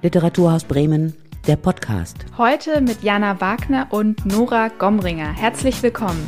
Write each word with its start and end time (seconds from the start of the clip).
Literaturhaus 0.00 0.62
Bremen, 0.62 1.12
der 1.48 1.56
Podcast. 1.56 2.24
Heute 2.36 2.80
mit 2.80 3.02
Jana 3.02 3.40
Wagner 3.40 3.88
und 3.90 4.24
Nora 4.24 4.68
Gomringer. 4.68 5.32
Herzlich 5.32 5.82
willkommen. 5.82 6.24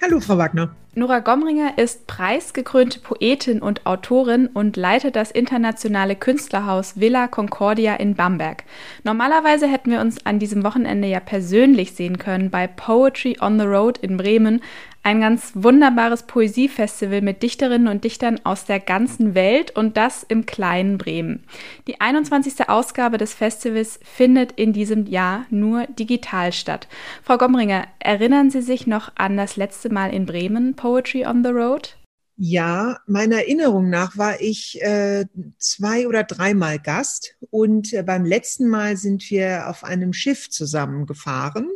Hallo, 0.00 0.20
Frau 0.20 0.38
Wagner. 0.38 0.74
Nora 0.94 1.18
Gomringer 1.18 1.76
ist 1.76 2.06
preisgekrönte 2.06 3.00
Poetin 3.00 3.60
und 3.60 3.84
Autorin 3.84 4.46
und 4.46 4.78
leitet 4.78 5.16
das 5.16 5.32
internationale 5.32 6.16
Künstlerhaus 6.16 6.98
Villa 6.98 7.28
Concordia 7.28 7.96
in 7.96 8.14
Bamberg. 8.14 8.64
Normalerweise 9.02 9.66
hätten 9.66 9.90
wir 9.90 10.00
uns 10.00 10.24
an 10.24 10.38
diesem 10.38 10.64
Wochenende 10.64 11.08
ja 11.08 11.20
persönlich 11.20 11.92
sehen 11.92 12.18
können 12.18 12.50
bei 12.50 12.66
Poetry 12.68 13.36
on 13.40 13.58
the 13.58 13.66
Road 13.66 13.98
in 13.98 14.16
Bremen, 14.16 14.62
ein 15.04 15.20
ganz 15.20 15.52
wunderbares 15.54 16.24
Poesiefestival 16.24 17.20
mit 17.20 17.42
Dichterinnen 17.42 17.88
und 17.88 18.04
Dichtern 18.04 18.40
aus 18.42 18.64
der 18.64 18.80
ganzen 18.80 19.34
Welt 19.34 19.70
und 19.76 19.98
das 19.98 20.22
im 20.22 20.46
kleinen 20.46 20.96
Bremen. 20.96 21.44
Die 21.86 22.00
21. 22.00 22.70
Ausgabe 22.70 23.18
des 23.18 23.34
Festivals 23.34 24.00
findet 24.02 24.52
in 24.52 24.72
diesem 24.72 25.06
Jahr 25.06 25.44
nur 25.50 25.86
digital 25.88 26.52
statt. 26.52 26.88
Frau 27.22 27.36
Gomringer, 27.36 27.86
erinnern 27.98 28.50
Sie 28.50 28.62
sich 28.62 28.86
noch 28.86 29.12
an 29.14 29.36
das 29.36 29.56
letzte 29.56 29.90
Mal 29.90 30.12
in 30.12 30.24
Bremen 30.24 30.74
Poetry 30.74 31.26
on 31.26 31.44
the 31.44 31.50
Road? 31.50 31.98
Ja, 32.36 32.98
meiner 33.06 33.36
Erinnerung 33.36 33.90
nach 33.90 34.16
war 34.16 34.40
ich 34.40 34.82
äh, 34.82 35.26
zwei 35.58 36.08
oder 36.08 36.24
dreimal 36.24 36.80
Gast 36.80 37.36
und 37.50 37.92
äh, 37.92 38.02
beim 38.02 38.24
letzten 38.24 38.68
Mal 38.68 38.96
sind 38.96 39.30
wir 39.30 39.68
auf 39.68 39.84
einem 39.84 40.12
Schiff 40.12 40.50
zusammengefahren 40.50 41.68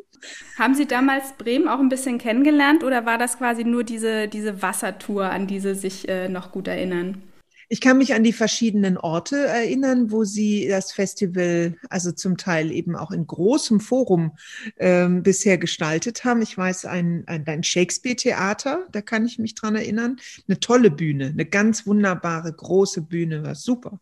haben 0.59 0.75
Sie 0.75 0.87
damals 0.87 1.33
Bremen 1.35 1.69
auch 1.69 1.79
ein 1.81 1.89
bisschen 1.89 2.19
kennengelernt 2.19 2.85
oder 2.85 3.07
war 3.07 3.19
das 3.19 3.39
quasi 3.39 3.65
nur 3.65 3.85
diese, 3.85 4.29
diese 4.29 4.63
Wassertour, 4.63 5.31
an 5.31 5.47
die 5.47 5.61
Sie 5.61 5.75
sich 5.75 6.09
äh, 6.09 6.29
noch 6.29 6.53
gut 6.53 6.69
erinnern? 6.69 7.28
Ich 7.71 7.83
kann 7.83 7.99
mich 7.99 8.15
an 8.15 8.25
die 8.25 8.33
verschiedenen 8.33 8.97
Orte 8.97 9.37
erinnern, 9.37 10.11
wo 10.11 10.25
sie 10.25 10.67
das 10.69 10.91
Festival, 10.91 11.77
also 11.91 12.13
zum 12.13 12.39
Teil 12.39 12.73
eben 12.73 12.97
auch 12.97 13.11
in 13.11 13.27
großem 13.27 13.81
Forum 13.81 14.39
ähm, 14.79 15.23
bisher 15.23 15.59
gestaltet 15.59 16.25
haben. 16.25 16.41
Ich 16.41 16.57
weiß, 16.57 16.87
ein, 16.87 17.25
ein, 17.27 17.47
ein 17.47 17.63
Shakespeare-Theater, 17.63 18.87
da 18.91 19.03
kann 19.03 19.27
ich 19.27 19.39
mich 19.39 19.55
dran 19.55 19.77
erinnern. 19.77 20.17
Eine 20.49 20.61
tolle 20.61 20.91
Bühne, 20.91 21.27
eine 21.27 21.45
ganz 21.45 21.87
wunderbare, 21.87 22.51
große 22.51 23.03
Bühne, 23.03 23.43
war 23.43 23.55
super. 23.55 24.01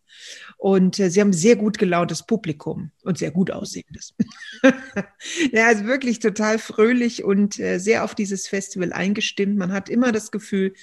Und 0.57 0.97
äh, 0.99 1.09
sie 1.09 1.19
haben 1.19 1.33
sehr 1.33 1.57
gut 1.57 1.77
gelauntes 1.77 2.23
Publikum 2.23 2.91
und 3.03 3.17
sehr 3.17 3.31
gut 3.31 3.51
aussehendes. 3.51 4.15
ja, 5.51 5.67
also 5.67 5.83
wirklich 5.83 6.19
total 6.19 6.57
fröhlich 6.57 7.25
und 7.25 7.59
äh, 7.59 7.79
sehr 7.79 8.05
auf 8.05 8.15
dieses 8.15 8.47
Festival 8.47 8.93
eingestimmt. 8.93 9.57
Man 9.57 9.73
hat 9.73 9.89
immer 9.89 10.13
das 10.13 10.31
Gefühl, 10.31 10.73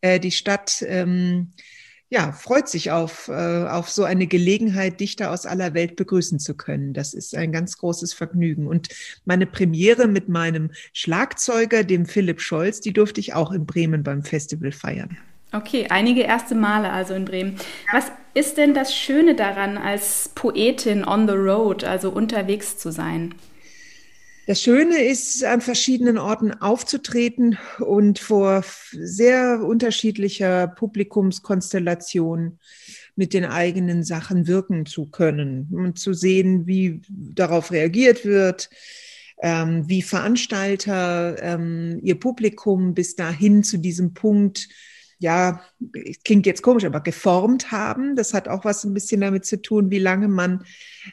äh, 0.00 0.18
die 0.18 0.30
Stadt, 0.30 0.82
ähm, 0.88 1.52
ja, 2.10 2.32
freut 2.32 2.68
sich 2.68 2.90
auf, 2.90 3.28
äh, 3.28 3.32
auf 3.32 3.88
so 3.88 4.02
eine 4.02 4.26
Gelegenheit, 4.26 4.98
Dichter 4.98 5.30
aus 5.30 5.46
aller 5.46 5.74
Welt 5.74 5.94
begrüßen 5.94 6.40
zu 6.40 6.56
können. 6.56 6.92
Das 6.92 7.14
ist 7.14 7.36
ein 7.36 7.52
ganz 7.52 7.78
großes 7.78 8.12
Vergnügen. 8.12 8.66
Und 8.66 8.88
meine 9.24 9.46
Premiere 9.46 10.08
mit 10.08 10.28
meinem 10.28 10.72
Schlagzeuger, 10.92 11.84
dem 11.84 12.06
Philipp 12.06 12.40
Scholz, 12.40 12.80
die 12.80 12.92
durfte 12.92 13.20
ich 13.20 13.34
auch 13.34 13.52
in 13.52 13.64
Bremen 13.64 14.02
beim 14.02 14.24
Festival 14.24 14.72
feiern. 14.72 15.16
Okay, 15.52 15.86
einige 15.88 16.22
erste 16.22 16.56
Male 16.56 16.90
also 16.90 17.14
in 17.14 17.24
Bremen. 17.24 17.56
Was 17.92 18.10
ist 18.34 18.56
denn 18.56 18.74
das 18.74 18.94
Schöne 18.94 19.36
daran, 19.36 19.78
als 19.78 20.30
Poetin 20.34 21.04
on 21.04 21.28
the 21.28 21.34
road, 21.34 21.84
also 21.84 22.10
unterwegs 22.10 22.76
zu 22.76 22.90
sein? 22.90 23.34
Das 24.50 24.62
Schöne 24.62 25.04
ist, 25.04 25.44
an 25.44 25.60
verschiedenen 25.60 26.18
Orten 26.18 26.52
aufzutreten 26.52 27.56
und 27.78 28.18
vor 28.18 28.64
sehr 28.90 29.62
unterschiedlicher 29.62 30.66
Publikumskonstellation 30.66 32.58
mit 33.14 33.32
den 33.32 33.44
eigenen 33.44 34.02
Sachen 34.02 34.48
wirken 34.48 34.86
zu 34.86 35.06
können 35.06 35.68
und 35.70 36.00
zu 36.00 36.14
sehen, 36.14 36.66
wie 36.66 37.00
darauf 37.08 37.70
reagiert 37.70 38.24
wird, 38.24 38.70
ähm, 39.40 39.88
wie 39.88 40.02
Veranstalter 40.02 41.40
ähm, 41.40 42.00
ihr 42.02 42.18
Publikum 42.18 42.92
bis 42.94 43.14
dahin 43.14 43.62
zu 43.62 43.78
diesem 43.78 44.14
Punkt 44.14 44.68
ja, 45.20 45.60
klingt 46.24 46.46
jetzt 46.46 46.62
komisch, 46.62 46.86
aber 46.86 47.00
geformt 47.00 47.70
haben. 47.70 48.16
Das 48.16 48.32
hat 48.32 48.48
auch 48.48 48.64
was 48.64 48.84
ein 48.84 48.94
bisschen 48.94 49.20
damit 49.20 49.44
zu 49.44 49.60
tun, 49.60 49.90
wie 49.90 49.98
lange 49.98 50.28
man 50.28 50.64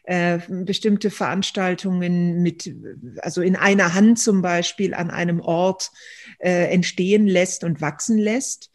äh, 0.05 0.39
bestimmte 0.47 1.09
Veranstaltungen 1.09 2.41
mit, 2.41 2.73
also 3.17 3.41
in 3.41 3.57
einer 3.57 3.93
Hand 3.93 4.17
zum 4.17 4.41
Beispiel 4.41 4.93
an 4.93 5.11
einem 5.11 5.41
Ort 5.41 5.91
äh, 6.39 6.71
entstehen 6.71 7.27
lässt 7.27 7.65
und 7.65 7.81
wachsen 7.81 8.17
lässt. 8.17 8.71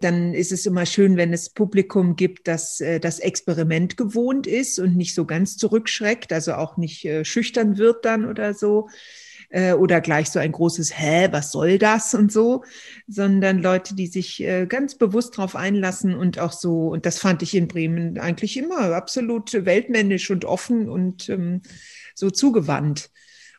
Dann 0.00 0.34
ist 0.34 0.50
es 0.50 0.66
immer 0.66 0.86
schön, 0.86 1.16
wenn 1.16 1.32
es 1.32 1.50
Publikum 1.50 2.16
gibt, 2.16 2.48
das 2.48 2.80
äh, 2.80 2.98
das 2.98 3.20
Experiment 3.20 3.96
gewohnt 3.96 4.48
ist 4.48 4.80
und 4.80 4.96
nicht 4.96 5.14
so 5.14 5.24
ganz 5.24 5.56
zurückschreckt, 5.56 6.32
also 6.32 6.54
auch 6.54 6.78
nicht 6.78 7.04
äh, 7.04 7.24
schüchtern 7.24 7.78
wird 7.78 8.04
dann 8.04 8.24
oder 8.24 8.54
so 8.54 8.88
äh, 9.54 9.72
oder 9.72 10.00
gleich 10.00 10.30
so 10.30 10.40
ein 10.40 10.50
großes 10.50 10.98
Hä, 10.98 11.28
was 11.30 11.52
soll 11.52 11.78
das 11.78 12.12
und 12.12 12.32
so, 12.32 12.64
sondern 13.06 13.62
Leute, 13.62 13.94
die 13.94 14.08
sich 14.08 14.42
äh, 14.42 14.66
ganz 14.66 14.96
bewusst 14.96 15.38
darauf 15.38 15.54
einlassen 15.54 16.16
und 16.16 16.40
auch 16.40 16.52
so, 16.52 16.88
und 16.88 17.06
das 17.06 17.20
fand 17.20 17.42
ich 17.42 17.54
in 17.54 17.68
Bremen 17.68 18.18
eigentlich 18.18 18.56
immer 18.56 18.92
absolut 18.94 19.52
weltmännisch 19.52 20.30
und 20.30 20.44
offen 20.44 20.88
und 20.88 21.28
ähm, 21.28 21.62
so 22.16 22.30
zugewandt. 22.30 23.10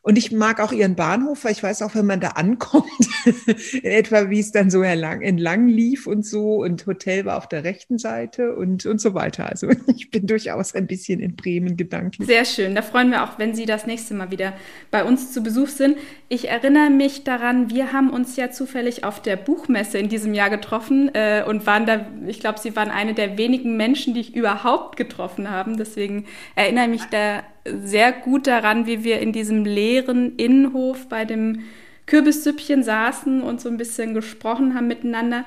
Und 0.05 0.19
ich 0.19 0.31
mag 0.31 0.59
auch 0.59 0.71
ihren 0.71 0.93
Bahnhof, 0.93 1.45
weil 1.45 1.53
ich 1.53 1.63
weiß 1.63 1.81
auch, 1.81 1.95
wenn 1.95 2.05
man 2.05 2.19
da 2.19 2.27
ankommt, 2.29 2.85
in 3.73 3.89
etwa 3.89 4.29
wie 4.29 4.39
es 4.39 4.51
dann 4.51 4.69
so 4.69 4.83
entlang, 4.83 5.67
lief 5.67 6.05
und 6.05 6.23
so. 6.23 6.63
Und 6.63 6.85
Hotel 6.85 7.25
war 7.25 7.37
auf 7.37 7.49
der 7.49 7.63
rechten 7.63 7.97
Seite 7.97 8.55
und, 8.55 8.85
und 8.85 9.01
so 9.01 9.15
weiter. 9.15 9.49
Also 9.49 9.67
ich 9.95 10.11
bin 10.11 10.27
durchaus 10.27 10.75
ein 10.75 10.85
bisschen 10.85 11.19
in 11.19 11.35
Bremen 11.35 11.75
gedanklich. 11.75 12.27
Sehr 12.27 12.45
schön. 12.45 12.75
Da 12.75 12.83
freuen 12.83 13.09
wir 13.09 13.23
auch, 13.23 13.39
wenn 13.39 13.55
Sie 13.55 13.65
das 13.65 13.87
nächste 13.87 14.13
Mal 14.13 14.29
wieder 14.29 14.53
bei 14.91 15.03
uns 15.03 15.33
zu 15.33 15.41
Besuch 15.41 15.69
sind. 15.69 15.97
Ich 16.29 16.49
erinnere 16.49 16.91
mich 16.91 17.23
daran, 17.23 17.71
wir 17.71 17.91
haben 17.91 18.11
uns 18.11 18.35
ja 18.35 18.51
zufällig 18.51 19.03
auf 19.03 19.23
der 19.23 19.37
Buchmesse 19.37 19.97
in 19.97 20.07
diesem 20.07 20.35
Jahr 20.35 20.51
getroffen 20.51 21.09
äh, 21.15 21.43
und 21.47 21.65
waren 21.65 21.87
da, 21.87 22.05
ich 22.27 22.39
glaube, 22.39 22.59
Sie 22.59 22.75
waren 22.75 22.91
eine 22.91 23.15
der 23.15 23.39
wenigen 23.39 23.75
Menschen, 23.75 24.13
die 24.13 24.19
ich 24.19 24.35
überhaupt 24.35 24.97
getroffen 24.97 25.49
habe. 25.49 25.75
Deswegen 25.75 26.25
erinnere 26.53 26.83
ich 26.83 26.91
mich 26.91 27.05
da 27.05 27.41
sehr 27.65 28.11
gut 28.11 28.47
daran, 28.47 28.85
wie 28.85 29.03
wir 29.03 29.19
in 29.19 29.31
diesem 29.31 29.65
leeren 29.65 30.35
Innenhof 30.37 31.07
bei 31.09 31.25
dem 31.25 31.63
Kürbissüppchen 32.05 32.83
saßen 32.83 33.41
und 33.41 33.59
so 33.59 33.69
ein 33.69 33.77
bisschen 33.77 34.13
gesprochen 34.13 34.75
haben 34.75 34.87
miteinander. 34.87 35.45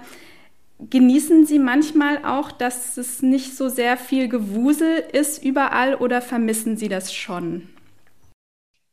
Genießen 0.91 1.47
Sie 1.47 1.59
manchmal 1.59 2.25
auch, 2.25 2.53
dass 2.53 2.97
es 2.97 3.23
nicht 3.23 3.57
so 3.57 3.69
sehr 3.69 3.97
viel 3.97 4.29
Gewusel 4.29 5.05
ist 5.13 5.45
überall 5.45 5.95
oder 5.95 6.23
vermissen 6.23 6.77
Sie 6.77 6.89
das 6.89 7.13
schon? 7.13 7.69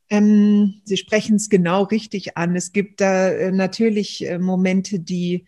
Ähm, 0.10 0.82
Sie 0.84 0.98
sprechen 0.98 1.36
es 1.36 1.50
genau 1.50 1.84
richtig 1.84 2.38
an. 2.38 2.56
Es 2.56 2.74
gibt 2.74 3.02
da 3.02 3.30
äh, 3.30 3.52
natürlich 3.52 4.26
äh, 4.26 4.38
Momente, 4.38 5.00
die 5.00 5.46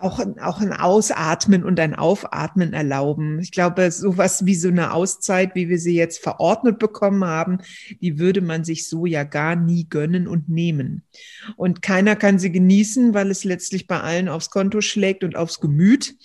auch, 0.00 0.20
auch 0.40 0.60
ein 0.60 0.72
Ausatmen 0.72 1.64
und 1.64 1.80
ein 1.80 1.94
Aufatmen 1.94 2.72
erlauben. 2.72 3.40
Ich 3.40 3.50
glaube, 3.50 3.90
sowas 3.90 4.46
wie 4.46 4.54
so 4.54 4.68
eine 4.68 4.92
Auszeit, 4.92 5.54
wie 5.54 5.68
wir 5.68 5.78
sie 5.78 5.94
jetzt 5.94 6.22
verordnet 6.22 6.78
bekommen 6.78 7.24
haben, 7.24 7.58
die 8.00 8.18
würde 8.18 8.40
man 8.40 8.64
sich 8.64 8.88
so 8.88 9.06
ja 9.06 9.24
gar 9.24 9.56
nie 9.56 9.88
gönnen 9.88 10.28
und 10.28 10.48
nehmen. 10.48 11.02
Und 11.56 11.82
keiner 11.82 12.16
kann 12.16 12.38
sie 12.38 12.52
genießen, 12.52 13.14
weil 13.14 13.30
es 13.30 13.44
letztlich 13.44 13.86
bei 13.86 14.00
allen 14.00 14.28
aufs 14.28 14.50
Konto 14.50 14.80
schlägt 14.80 15.24
und 15.24 15.36
aufs 15.36 15.60
Gemüt. 15.60 16.16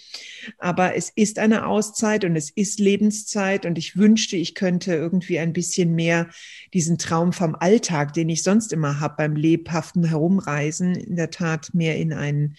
Aber 0.58 0.96
es 0.96 1.10
ist 1.10 1.40
eine 1.40 1.66
Auszeit 1.66 2.26
und 2.26 2.36
es 2.36 2.50
ist 2.50 2.80
Lebenszeit 2.80 3.66
und 3.66 3.78
ich 3.78 3.98
wünschte, 3.98 4.36
ich 4.38 4.56
könnte 4.56 4.94
irgendwie 4.94 5.40
ein 5.40 5.54
bisschen 5.54 5.96
mehr 5.96 6.30
diesen 6.74 6.98
Traum 6.98 7.34
vom 7.34 7.56
Alltag, 7.56 8.14
den 8.14 8.30
ich 8.30 8.44
sonst 8.44 8.74
immer 8.74 9.00
habe 9.00 9.16
beim 9.18 9.36
lebhaften 9.36 10.04
Herumreisen, 10.04 10.96
in 10.96 11.16
der 11.16 11.32
Tat 11.32 11.74
mehr 11.74 11.98
in 11.98 12.14
einen 12.14 12.56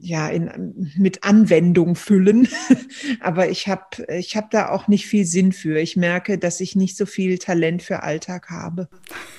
ja, 0.00 0.28
in, 0.28 0.92
mit 0.96 1.24
Anwendung 1.24 1.94
füllen. 1.94 2.48
Aber 3.20 3.48
ich 3.48 3.68
habe 3.68 3.82
ich 4.08 4.36
hab 4.36 4.50
da 4.50 4.68
auch 4.68 4.88
nicht 4.88 5.06
viel 5.06 5.24
Sinn 5.24 5.52
für. 5.52 5.78
Ich 5.78 5.96
merke, 5.96 6.38
dass 6.38 6.60
ich 6.60 6.76
nicht 6.76 6.96
so 6.96 7.06
viel 7.06 7.38
Talent 7.38 7.82
für 7.82 8.02
Alltag 8.02 8.50
habe. 8.50 8.88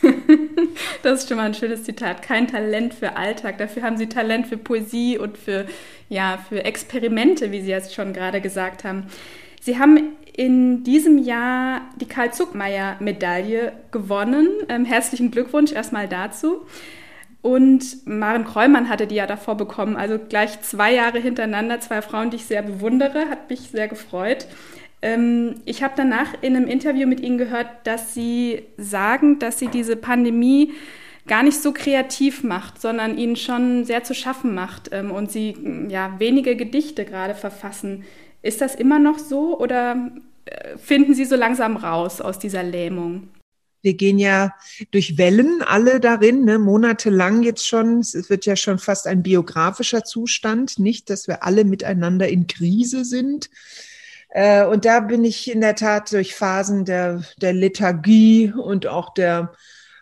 das 1.03 1.21
ist 1.21 1.29
schon 1.29 1.37
mal 1.37 1.45
ein 1.45 1.53
schönes 1.53 1.83
Zitat. 1.83 2.21
Kein 2.21 2.47
Talent 2.47 2.93
für 2.93 3.15
Alltag. 3.15 3.57
Dafür 3.57 3.83
haben 3.83 3.97
Sie 3.97 4.07
Talent 4.07 4.47
für 4.47 4.57
Poesie 4.57 5.17
und 5.17 5.37
für, 5.37 5.65
ja, 6.09 6.43
für 6.49 6.65
Experimente, 6.65 7.51
wie 7.51 7.61
Sie 7.61 7.69
jetzt 7.69 7.93
schon 7.93 8.13
gerade 8.13 8.41
gesagt 8.41 8.83
haben. 8.83 9.03
Sie 9.61 9.77
haben 9.77 10.15
in 10.35 10.83
diesem 10.83 11.17
Jahr 11.17 11.81
die 11.99 12.07
Karl 12.07 12.33
Zuckmeier-Medaille 12.33 13.71
gewonnen. 13.91 14.49
Ähm, 14.67 14.85
herzlichen 14.85 15.31
Glückwunsch 15.31 15.71
erstmal 15.71 16.07
dazu. 16.07 16.65
Und 17.45 18.07
Maren 18.07 18.43
Kreumann 18.43 18.89
hatte 18.89 19.05
die 19.05 19.13
ja 19.13 19.27
davor 19.27 19.53
bekommen. 19.55 19.97
Also 19.97 20.17
gleich 20.17 20.59
zwei 20.61 20.95
Jahre 20.95 21.19
hintereinander, 21.19 21.79
zwei 21.79 22.01
Frauen, 22.01 22.31
die 22.31 22.37
ich 22.37 22.45
sehr 22.45 22.63
bewundere, 22.63 23.29
hat 23.29 23.51
mich 23.51 23.69
sehr 23.69 23.87
gefreut. 23.87 24.47
Ähm, 25.03 25.61
ich 25.63 25.83
habe 25.83 25.93
danach 25.95 26.33
in 26.41 26.55
einem 26.55 26.65
Interview 26.65 27.05
mit 27.07 27.19
Ihnen 27.19 27.37
gehört, 27.37 27.67
dass 27.83 28.15
Sie 28.15 28.63
sagen, 28.77 29.37
dass 29.37 29.59
Sie 29.59 29.67
diese 29.67 29.95
Pandemie 29.95 30.73
gar 31.27 31.43
nicht 31.43 31.61
so 31.61 31.71
kreativ 31.71 32.43
macht, 32.43 32.81
sondern 32.81 33.15
Ihnen 33.15 33.35
schon 33.35 33.85
sehr 33.85 34.03
zu 34.03 34.15
schaffen 34.15 34.55
macht 34.55 34.89
ähm, 34.91 35.11
und 35.11 35.31
Sie 35.31 35.55
ja 35.87 36.15
wenige 36.17 36.55
Gedichte 36.55 37.05
gerade 37.05 37.35
verfassen. 37.35 38.05
Ist 38.41 38.59
das 38.59 38.73
immer 38.73 38.97
noch 38.97 39.19
so 39.19 39.59
oder 39.59 40.09
äh, 40.45 40.79
finden 40.79 41.13
Sie 41.13 41.25
so 41.25 41.35
langsam 41.35 41.77
raus 41.77 42.21
aus 42.21 42.39
dieser 42.39 42.63
Lähmung? 42.63 43.29
Wir 43.85 43.93
gehen 43.93 44.17
ja 44.17 44.55
durch 44.89 45.19
Wellen 45.19 45.61
alle 45.61 45.99
darin, 45.99 46.43
ne, 46.43 46.57
monatelang 46.57 47.43
jetzt 47.43 47.67
schon. 47.67 47.99
Es 47.99 48.31
wird 48.31 48.47
ja 48.47 48.55
schon 48.55 48.79
fast 48.79 49.05
ein 49.05 49.21
biografischer 49.21 50.03
Zustand, 50.03 50.79
nicht, 50.79 51.11
dass 51.11 51.27
wir 51.27 51.43
alle 51.43 51.65
miteinander 51.65 52.27
in 52.27 52.47
Krise 52.47 53.05
sind. 53.05 53.51
Äh, 54.29 54.65
und 54.65 54.85
da 54.85 55.01
bin 55.01 55.23
ich 55.23 55.51
in 55.51 55.61
der 55.61 55.75
Tat 55.75 56.11
durch 56.11 56.33
Phasen 56.33 56.83
der, 56.85 57.21
der 57.37 57.53
Lethargie 57.53 58.51
und 58.51 58.87
auch 58.87 59.13
der 59.13 59.53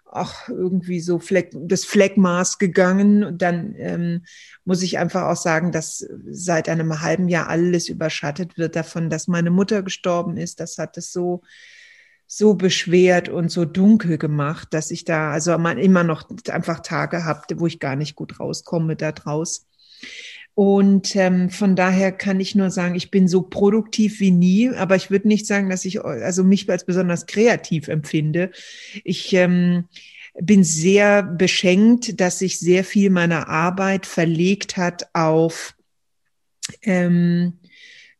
auch 0.10 0.48
irgendwie 0.48 1.02
so 1.02 1.20
Fleck, 1.20 1.52
das 1.54 1.84
Fleckmaß 1.84 2.60
gegangen. 2.60 3.26
Und 3.26 3.42
dann 3.42 3.76
ähm, 3.78 4.24
muss 4.64 4.82
ich 4.82 4.98
einfach 4.98 5.24
auch 5.24 5.36
sagen, 5.36 5.74
dass 5.74 6.08
seit 6.30 6.70
einem 6.70 7.02
halben 7.02 7.28
Jahr 7.28 7.50
alles 7.50 7.90
überschattet 7.90 8.58
wird 8.58 8.78
davon, 8.78 9.10
dass 9.10 9.28
meine 9.28 9.52
Mutter 9.52 9.84
gestorben 9.84 10.38
ist. 10.38 10.62
Das 10.62 10.78
hat 10.78 10.98
es 10.98 11.12
so 11.12 11.42
so 12.28 12.56
beschwert 12.56 13.30
und 13.30 13.50
so 13.50 13.66
dunkel 13.66 14.18
gemacht, 14.18 14.70
dass 14.72 14.92
ich 14.92 15.06
da 15.06 15.32
also 15.32 15.54
immer 15.54 16.04
noch 16.04 16.30
einfach 16.50 16.80
Tage 16.80 17.26
habe, 17.26 17.42
wo 17.60 17.68
ich 17.68 17.80
gar 17.80 17.96
nicht 17.96 18.16
gut 18.16 18.40
rauskomme 18.40 18.96
da 18.96 19.12
draus. 19.12 19.68
Und 20.56 21.16
ähm, 21.16 21.50
von 21.50 21.76
daher 21.76 22.12
kann 22.12 22.40
ich 22.40 22.54
nur 22.54 22.70
sagen, 22.70 22.94
ich 22.96 23.10
bin 23.10 23.28
so 23.28 23.42
produktiv 23.42 24.20
wie 24.20 24.32
nie, 24.32 24.70
aber 24.70 24.96
ich 24.96 25.10
würde 25.10 25.28
nicht 25.28 25.48
sagen, 25.48 25.70
dass 25.70 25.84
ich 25.84 26.04
also 26.04 26.44
mich 26.44 26.70
als 26.70 26.86
besonders 26.86 27.26
kreativ 27.26 27.88
empfinde. 27.88 28.52
Ich 29.04 29.34
ähm, 29.34 29.86
bin 30.40 30.64
sehr 30.64 31.24
beschenkt, 31.24 32.20
dass 32.22 32.40
sich 32.40 32.60
sehr 32.60 32.84
viel 32.84 33.10
meiner 33.10 33.48
Arbeit 33.48 34.06
verlegt 34.06 34.78
hat 34.78 35.08
auf 35.14 35.76
ähm, 36.84 37.60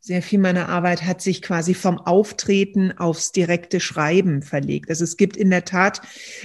sehr 0.04 0.20
viel 0.20 0.38
meiner 0.38 0.68
Arbeit 0.68 1.06
hat 1.06 1.22
sich 1.22 1.40
quasi 1.40 1.72
vom 1.72 1.96
Auftreten 1.96 2.92
aufs 2.98 3.32
direkte 3.32 3.80
Schreiben 3.80 4.42
verlegt. 4.42 4.90
Also 4.90 5.02
es 5.02 5.16
gibt 5.16 5.34
in 5.34 5.48
der 5.48 5.64
Tat 5.64 6.02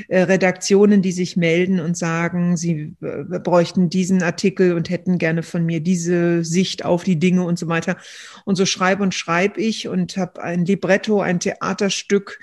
äh, 0.07 0.21
Redaktionen, 0.21 1.01
die 1.01 1.11
sich 1.11 1.35
melden 1.35 1.81
und 1.81 1.97
sagen, 1.97 2.55
sie 2.55 2.93
äh, 3.01 3.39
bräuchten 3.39 3.89
diesen 3.89 4.23
Artikel 4.23 4.71
und 4.71 4.89
hätten 4.89 5.17
gerne 5.17 5.43
von 5.43 5.65
mir 5.65 5.81
diese 5.81 6.45
Sicht 6.45 6.85
auf 6.85 7.03
die 7.03 7.19
Dinge 7.19 7.43
und 7.43 7.59
so 7.59 7.67
weiter. 7.67 7.97
Und 8.45 8.55
so 8.55 8.65
schreibe 8.65 9.03
und 9.03 9.13
schreibe 9.13 9.59
ich 9.59 9.89
und 9.89 10.15
habe 10.15 10.41
ein 10.41 10.63
Libretto, 10.63 11.19
ein 11.19 11.41
Theaterstück, 11.41 12.39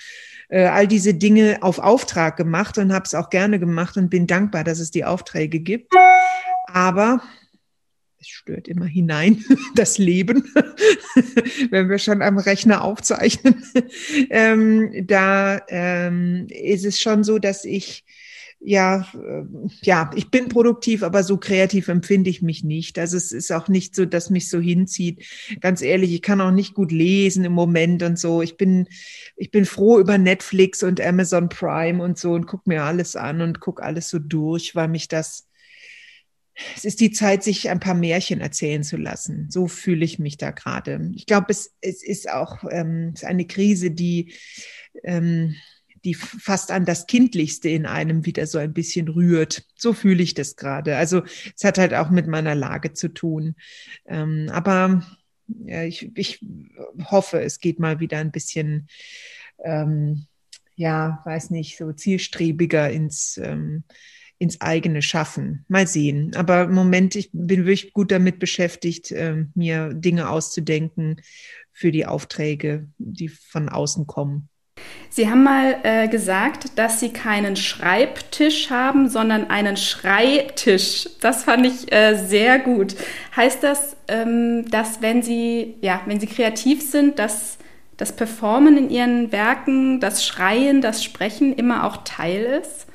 äh, 0.51 0.67
all 0.67 0.87
diese 0.87 1.15
Dinge 1.15 1.63
auf 1.63 1.79
Auftrag 1.79 2.37
gemacht 2.37 2.77
und 2.77 2.93
habe 2.93 3.07
es 3.07 3.15
auch 3.15 3.31
gerne 3.31 3.59
gemacht 3.59 3.97
und 3.97 4.11
bin 4.11 4.27
dankbar, 4.27 4.65
dass 4.65 4.81
es 4.81 4.91
die 4.91 5.07
Aufträge 5.07 5.61
gibt. 5.61 5.95
Aber 6.67 7.23
es 8.27 8.33
stört 8.33 8.69
immer 8.69 8.87
hinein, 8.87 9.45
das 9.75 9.99
Leben, 9.99 10.45
wenn 11.71 11.89
wir 11.89 11.99
schon 11.99 12.23
am 12.23 12.39
Rechner 12.39 12.83
aufzeichnen. 12.83 13.63
Ähm, 14.31 15.07
da 15.07 15.61
ähm, 15.69 16.47
ist 16.49 16.85
es 16.85 17.01
schon 17.01 17.23
so, 17.25 17.39
dass 17.39 17.65
ich 17.65 18.05
ja, 18.59 19.07
äh, 19.15 19.45
ja, 19.83 20.11
ich 20.15 20.31
bin 20.31 20.49
produktiv, 20.49 21.03
aber 21.03 21.23
so 21.23 21.37
kreativ 21.37 21.89
empfinde 21.89 22.31
ich 22.31 22.43
mich 22.43 22.65
nicht. 22.65 22.99
Also 22.99 23.17
es 23.17 23.33
ist 23.33 23.53
auch 23.53 23.69
nicht 23.69 23.95
so, 23.95 24.07
dass 24.07 24.31
mich 24.31 24.49
so 24.49 24.59
hinzieht. 24.59 25.25
Ganz 25.61 25.83
ehrlich, 25.83 26.13
ich 26.13 26.23
kann 26.23 26.41
auch 26.41 26.51
nicht 26.51 26.75
gut 26.75 26.91
lesen 26.91 27.45
im 27.45 27.53
Moment 27.53 28.03
und 28.03 28.19
so. 28.19 28.43
Ich 28.43 28.57
bin, 28.57 28.89
ich 29.37 29.51
bin 29.51 29.67
froh 29.67 29.99
über 29.99 30.19
Netflix 30.19 30.83
und 30.83 31.01
Amazon 31.01 31.49
Prime 31.49 32.03
und 32.03 32.19
so 32.19 32.33
und 32.33 32.47
guck 32.47 32.67
mir 32.67 32.83
alles 32.83 33.15
an 33.15 33.41
und 33.41 33.61
guck 33.61 33.83
alles 33.83 34.09
so 34.09 34.19
durch, 34.19 34.75
weil 34.75 34.89
mich 34.89 35.09
das 35.09 35.47
es 36.75 36.85
ist 36.85 37.01
die 37.01 37.11
Zeit, 37.11 37.43
sich 37.43 37.69
ein 37.69 37.81
paar 37.81 37.95
Märchen 37.95 38.41
erzählen 38.41 38.83
zu 38.83 38.97
lassen. 38.97 39.51
So 39.51 39.67
fühle 39.69 40.05
ich 40.05 40.19
mich 40.19 40.37
da 40.37 40.51
gerade. 40.51 41.11
Ich 41.15 41.27
glaube, 41.27 41.47
es, 41.51 41.75
es 41.81 42.03
ist 42.03 42.31
auch 42.31 42.65
ähm, 42.71 43.13
es 43.15 43.23
ist 43.23 43.29
eine 43.29 43.47
Krise, 43.47 43.91
die, 43.91 44.35
ähm, 45.05 45.55
die 46.05 46.15
fast 46.15 46.71
an 46.71 46.85
das 46.85 47.07
Kindlichste 47.07 47.69
in 47.69 47.85
einem 47.85 48.25
wieder 48.25 48.47
so 48.47 48.59
ein 48.59 48.73
bisschen 48.73 49.09
rührt. 49.09 49.65
So 49.77 49.93
fühle 49.93 50.23
ich 50.23 50.35
das 50.35 50.57
gerade. 50.57 50.97
Also 50.97 51.23
es 51.55 51.65
hat 51.65 51.79
halt 51.79 51.95
auch 51.95 52.11
mit 52.11 52.27
meiner 52.27 52.55
Lage 52.55 52.93
zu 52.93 53.09
tun. 53.09 53.57
Ähm, 54.07 54.49
aber 54.51 55.03
ja, 55.49 55.83
ich, 55.85 56.11
ich 56.17 56.41
hoffe, 57.05 57.41
es 57.41 57.61
geht 57.61 57.79
mal 57.79 58.01
wieder 58.01 58.19
ein 58.19 58.33
bisschen, 58.33 58.89
ähm, 59.63 60.27
ja, 60.75 61.23
weiß 61.25 61.51
nicht, 61.51 61.77
so 61.77 61.93
zielstrebiger 61.93 62.91
ins 62.91 63.39
ähm, 63.39 63.85
ins 64.39 64.61
eigene 64.61 65.03
Schaffen. 65.03 65.65
Mal 65.69 65.87
sehen. 65.87 66.35
Aber 66.37 66.65
im 66.65 66.75
Moment, 66.75 67.17
ich 67.17 67.31
bin 67.33 67.67
wirklich 67.67 67.93
gut 67.93 68.11
damit 68.11 68.39
beschäftigt, 68.39 69.11
äh, 69.13 69.47
mir 69.55 69.95
Dinge 69.95 70.29
auszudenken 70.29 71.21
für 71.73 71.93
die 71.93 72.07
Aufträge, 72.07 72.89
die 72.99 73.29
von 73.29 73.69
außen 73.69 74.07
kommen. 74.07 74.49
Sie 75.09 75.31
haben 75.31 75.45
mal 75.45 75.77
äh, 75.83 76.09
gesagt, 76.09 76.79
dass 76.79 77.01
Sie 77.01 77.11
keinen 77.11 77.57
Schreibtisch 77.57 78.71
haben, 78.71 79.09
sondern 79.09 79.49
einen 79.49 79.77
Schreitisch. 79.77 81.09
Das 81.21 81.45
fand 81.45 81.67
ich 81.67 81.91
äh, 81.93 82.17
sehr 82.17 82.59
gut. 82.59 82.95
Heißt 83.35 83.63
das, 83.63 83.97
ähm, 84.09 84.69
dass 84.71 85.01
wenn 85.01 85.23
Sie, 85.23 85.77
ja, 85.81 86.03
wenn 86.07 86.21
Sie 86.21 86.27
kreativ 86.27 86.83
sind, 86.83 87.19
dass 87.19 87.57
das 87.97 88.15
Performen 88.15 88.77
in 88.77 88.91
Ihren 88.91 89.33
Werken, 89.33 90.01
das 90.01 90.27
Schreien, 90.27 90.83
das 90.83 91.03
Sprechen 91.03 91.55
immer 91.55 91.85
auch 91.85 91.99
Teil 92.05 92.61
ist? 92.61 92.86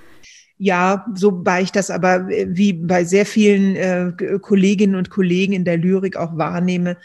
Ja, 0.64 1.08
so 1.16 1.44
war 1.44 1.60
ich 1.60 1.72
das 1.72 1.90
aber 1.90 2.30
äh, 2.30 2.46
wie 2.48 2.74
bei 2.74 3.04
sehr 3.04 3.26
vielen 3.26 3.76
äh, 3.76 4.12
Kolleginnen 4.40 4.94
und 4.94 5.10
Kollegen 5.10 5.54
in 5.54 5.66
der 5.66 5.78
Lyrik 5.78 6.18
auch 6.18 6.38
wahrnehme, 6.38 6.98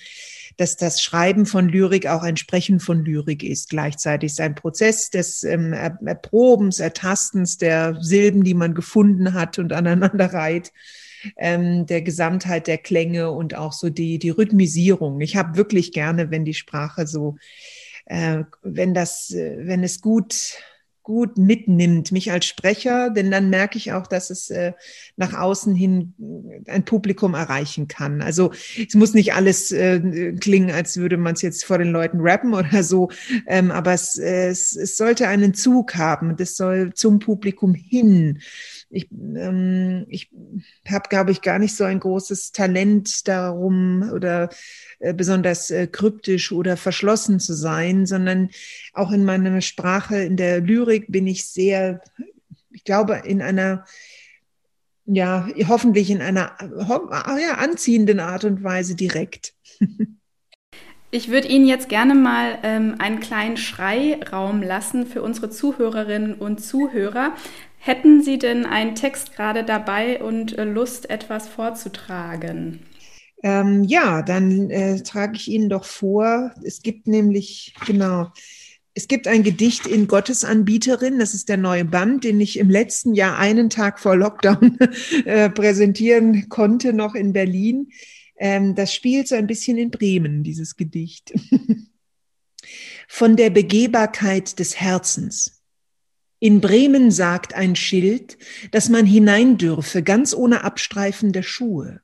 dass 0.59 0.77
das 0.77 1.01
Schreiben 1.01 1.47
von 1.47 1.71
Lyrik 1.71 2.07
auch 2.07 2.23
ein 2.23 2.37
Sprechen 2.37 2.81
von 2.81 3.03
Lyrik 3.03 3.43
ist. 3.43 3.71
Gleichzeitig 3.71 4.33
ist 4.33 4.43
ein 4.43 4.57
Prozess 4.57 5.09
des 5.09 5.43
ähm, 5.43 5.73
Erprobens, 5.73 6.81
Ertastens 6.81 7.57
der 7.57 7.97
Silben, 8.03 8.45
die 8.45 8.53
man 8.53 8.75
gefunden 8.75 9.33
hat 9.33 9.59
und 9.59 9.73
aneinander 9.73 10.35
reiht, 10.35 10.75
ähm, 11.39 11.87
der 11.87 12.03
Gesamtheit 12.03 12.67
der 12.67 12.77
Klänge 12.77 13.31
und 13.31 13.55
auch 13.55 13.73
so 13.73 13.89
die, 13.89 14.19
die 14.19 14.29
Rhythmisierung. 14.29 15.23
Ich 15.23 15.35
habe 15.35 15.57
wirklich 15.57 15.93
gerne, 15.93 16.31
wenn 16.31 16.45
die 16.45 16.53
Sprache 16.53 17.07
so, 17.07 17.37
äh, 18.05 18.45
wenn 18.63 18.93
das, 18.93 19.31
äh, 19.31 19.67
wenn 19.67 19.83
es 19.83 20.03
gut 20.03 20.59
gut 21.07 21.39
mitnimmt, 21.39 22.11
mich 22.11 22.33
als 22.33 22.47
Sprecher, 22.47 23.11
denn 23.11 23.31
dann 23.31 23.49
merke 23.49 23.79
ich 23.79 23.93
auch, 23.93 24.09
dass 24.09 24.29
es 24.31 24.51
äh, 24.51 24.73
nach 25.15 25.35
außen 25.35 25.73
hin 25.73 26.15
ein 26.67 26.85
Publikum 26.85 27.35
erreichen 27.35 27.87
kann. 27.87 28.21
Also 28.21 28.51
es 28.77 28.93
muss 28.97 29.15
nicht 29.15 29.33
alles 29.33 29.71
äh, 29.71 30.33
klingen, 30.41 30.73
als 30.73 30.97
würde 30.97 31.17
man 31.17 31.35
es 31.35 31.43
jetzt 31.43 31.65
vor 31.65 31.79
den 31.79 31.93
Leuten 31.93 32.19
rappen 32.21 32.55
oder 32.55 32.83
so, 32.83 33.11
ähm, 33.47 33.71
aber 33.71 33.93
es, 33.93 34.19
es, 34.19 34.75
es 34.75 34.97
sollte 34.97 35.29
einen 35.29 35.55
Zug 35.55 35.95
haben. 35.95 36.37
Das 36.37 36.57
soll 36.57 36.93
zum 36.93 37.21
Publikum 37.21 37.73
hin. 37.73 38.41
Ich, 38.97 39.11
ähm, 39.13 40.07
ich 40.09 40.31
habe, 40.89 41.09
glaube 41.09 41.31
ich, 41.31 41.43
gar 41.43 41.59
nicht 41.59 41.77
so 41.77 41.85
ein 41.85 42.01
großes 42.01 42.53
Talent 42.53 43.29
darum 43.29 44.11
oder 44.15 44.49
äh, 45.01 45.13
besonders 45.13 45.71
äh, 45.71 45.87
kryptisch 45.87 46.51
oder 46.51 46.77
verschlossen 46.77 47.39
zu 47.39 47.53
sein, 47.53 48.07
sondern 48.07 48.51
auch 48.95 49.13
in 49.13 49.25
meiner 49.25 49.61
Sprache, 49.61 50.23
in 50.23 50.37
der 50.37 50.61
Lyrik 50.61 51.13
bin 51.13 51.27
ich 51.27 51.47
sehr, 51.47 52.03
ich 52.71 52.85
glaube, 52.85 53.23
in 53.25 53.43
einer 53.43 53.85
ja, 55.09 55.47
hoffentlich 55.69 56.11
in 56.11 56.21
einer 56.21 56.57
ja, 56.59 57.55
anziehenden 57.59 58.19
Art 58.19 58.45
und 58.45 58.65
Weise 58.65 58.97
direkt. 58.97 59.55
Ich 61.13 61.31
würde 61.31 61.47
Ihnen 61.47 61.67
jetzt 61.67 61.89
gerne 61.89 62.15
mal 62.15 62.59
ähm, 62.65 62.97
einen 62.99 63.21
kleinen 63.21 63.57
Schreiraum 63.57 64.61
lassen 64.61 65.07
für 65.07 65.23
unsere 65.23 65.51
Zuhörerinnen 65.51 66.35
und 66.35 66.59
Zuhörer. 66.59 67.33
Hätten 67.79 68.23
Sie 68.23 68.39
denn 68.39 68.67
einen 68.67 68.95
Text 68.95 69.37
gerade 69.37 69.65
dabei 69.65 70.23
und 70.23 70.59
äh, 70.59 70.65
Lust, 70.65 71.09
etwas 71.09 71.49
vorzutragen? 71.49 72.81
Ähm, 73.43 73.85
ja, 73.85 74.23
dann 74.23 74.71
äh, 74.71 75.03
trage 75.03 75.37
ich 75.37 75.49
Ihnen 75.49 75.69
doch 75.69 75.85
vor. 75.85 76.53
Es 76.65 76.83
gibt 76.83 77.07
nämlich, 77.07 77.75
genau, 77.87 78.33
es 78.95 79.09
gibt 79.09 79.29
ein 79.29 79.43
Gedicht 79.43 79.87
in 79.87 80.09
Gottesanbieterin. 80.09 81.19
Das 81.19 81.35
ist 81.35 81.51
der 81.51 81.59
neue 81.59 81.85
Band, 81.85 82.25
den 82.25 82.41
ich 82.41 82.59
im 82.59 82.71
letzten 82.71 83.15
Jahr 83.15 83.39
einen 83.39 83.69
Tag 83.69 84.01
vor 84.01 84.17
Lockdown 84.17 84.79
äh, 85.27 85.51
präsentieren 85.51 86.49
konnte, 86.49 86.95
noch 86.95 87.15
in 87.15 87.35
Berlin. 87.35 87.91
Ähm, 88.39 88.75
das 88.75 88.95
spielt 88.95 89.29
so 89.29 89.35
ein 89.35 89.47
bisschen 89.47 89.77
in 89.77 89.91
Bremen, 89.91 90.43
dieses 90.43 90.77
Gedicht. 90.77 91.35
Von 93.09 93.37
der 93.37 93.51
Begehbarkeit 93.51 94.59
des 94.59 94.81
Herzens. 94.81 95.56
In 96.39 96.61
Bremen 96.61 97.11
sagt 97.11 97.55
ein 97.55 97.77
Schild, 97.77 98.37
dass 98.71 98.89
man 98.91 99.07
hinein 99.07 99.57
dürfe, 99.57 100.03
ganz 100.03 100.35
ohne 100.35 100.65
Abstreifen 100.65 101.33
der 101.33 101.43
Schuhe. 101.43 102.01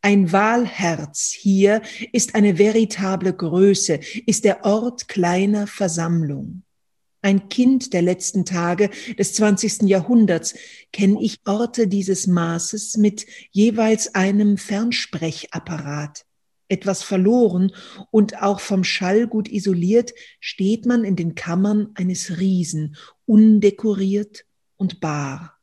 Ein 0.00 0.32
Wahlherz 0.32 1.30
hier 1.30 1.80
ist 2.12 2.34
eine 2.34 2.58
veritable 2.58 3.32
Größe, 3.32 4.00
ist 4.26 4.44
der 4.44 4.64
Ort 4.64 5.06
kleiner 5.08 5.66
Versammlung. 5.66 6.64
Ein 7.22 7.48
Kind 7.48 7.92
der 7.92 8.02
letzten 8.02 8.44
Tage 8.44 8.90
des 9.16 9.34
20. 9.34 9.82
Jahrhunderts 9.82 10.54
kenne 10.92 11.22
ich 11.22 11.38
Orte 11.46 11.86
dieses 11.86 12.26
Maßes 12.26 12.96
mit 12.96 13.26
jeweils 13.52 14.16
einem 14.16 14.58
Fernsprechapparat. 14.58 16.26
Etwas 16.72 17.02
verloren 17.02 17.72
und 18.10 18.42
auch 18.42 18.58
vom 18.58 18.82
Schall 18.82 19.28
gut 19.28 19.48
isoliert, 19.48 20.14
steht 20.40 20.86
man 20.86 21.04
in 21.04 21.14
den 21.14 21.34
Kammern 21.34 21.90
eines 21.94 22.38
Riesen, 22.38 22.96
undekoriert 23.26 24.46
und 24.76 25.00
bar. 25.00 25.58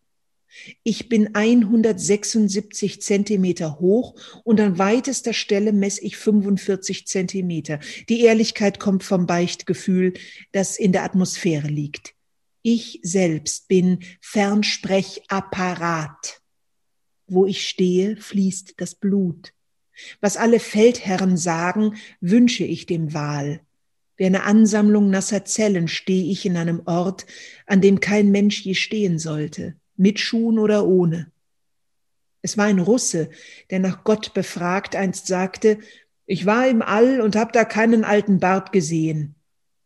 Ich 0.83 1.09
bin 1.09 1.35
176 1.35 3.01
Zentimeter 3.01 3.79
hoch 3.79 4.15
und 4.43 4.59
an 4.59 4.77
weitester 4.77 5.33
Stelle 5.33 5.73
messe 5.73 6.03
ich 6.03 6.17
45 6.17 7.07
Zentimeter. 7.07 7.79
Die 8.09 8.21
Ehrlichkeit 8.21 8.79
kommt 8.79 9.03
vom 9.03 9.25
Beichtgefühl, 9.25 10.13
das 10.51 10.77
in 10.77 10.91
der 10.91 11.03
Atmosphäre 11.03 11.67
liegt. 11.67 12.13
Ich 12.61 12.99
selbst 13.03 13.67
bin 13.67 13.99
Fernsprechapparat. 14.21 16.41
Wo 17.27 17.45
ich 17.45 17.67
stehe, 17.67 18.17
fließt 18.17 18.75
das 18.77 18.95
Blut. 18.95 19.53
Was 20.21 20.37
alle 20.37 20.59
Feldherren 20.59 21.37
sagen, 21.37 21.95
wünsche 22.21 22.63
ich 22.63 22.85
dem 22.85 23.13
Wahl. 23.13 23.61
Wie 24.17 24.25
eine 24.25 24.43
Ansammlung 24.43 25.09
nasser 25.09 25.45
Zellen 25.45 25.87
stehe 25.87 26.31
ich 26.31 26.45
in 26.45 26.57
einem 26.57 26.81
Ort, 26.85 27.25
an 27.65 27.81
dem 27.81 27.99
kein 27.99 28.31
Mensch 28.31 28.61
je 28.61 28.73
stehen 28.73 29.17
sollte 29.17 29.75
mit 29.99 30.19
Schuhen 30.19 30.59
oder 30.59 30.87
ohne. 30.87 31.29
Es 32.41 32.57
war 32.57 32.65
ein 32.65 32.79
Russe, 32.79 33.29
der 33.69 33.79
nach 33.79 34.05
Gott 34.05 34.33
befragt 34.33 34.95
einst 34.95 35.27
sagte, 35.27 35.77
ich 36.25 36.45
war 36.45 36.67
im 36.67 36.81
All 36.81 37.19
und 37.19 37.35
hab 37.35 37.51
da 37.51 37.65
keinen 37.65 38.05
alten 38.05 38.39
Bart 38.39 38.71
gesehen. 38.71 39.35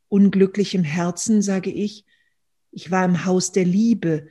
Unglücklich 0.09 0.75
im 0.75 0.83
Herzen, 0.83 1.41
sage 1.41 1.71
ich, 1.71 2.05
ich 2.71 2.91
war 2.91 3.03
im 3.05 3.25
Haus 3.25 3.51
der 3.51 3.65
Liebe, 3.65 4.27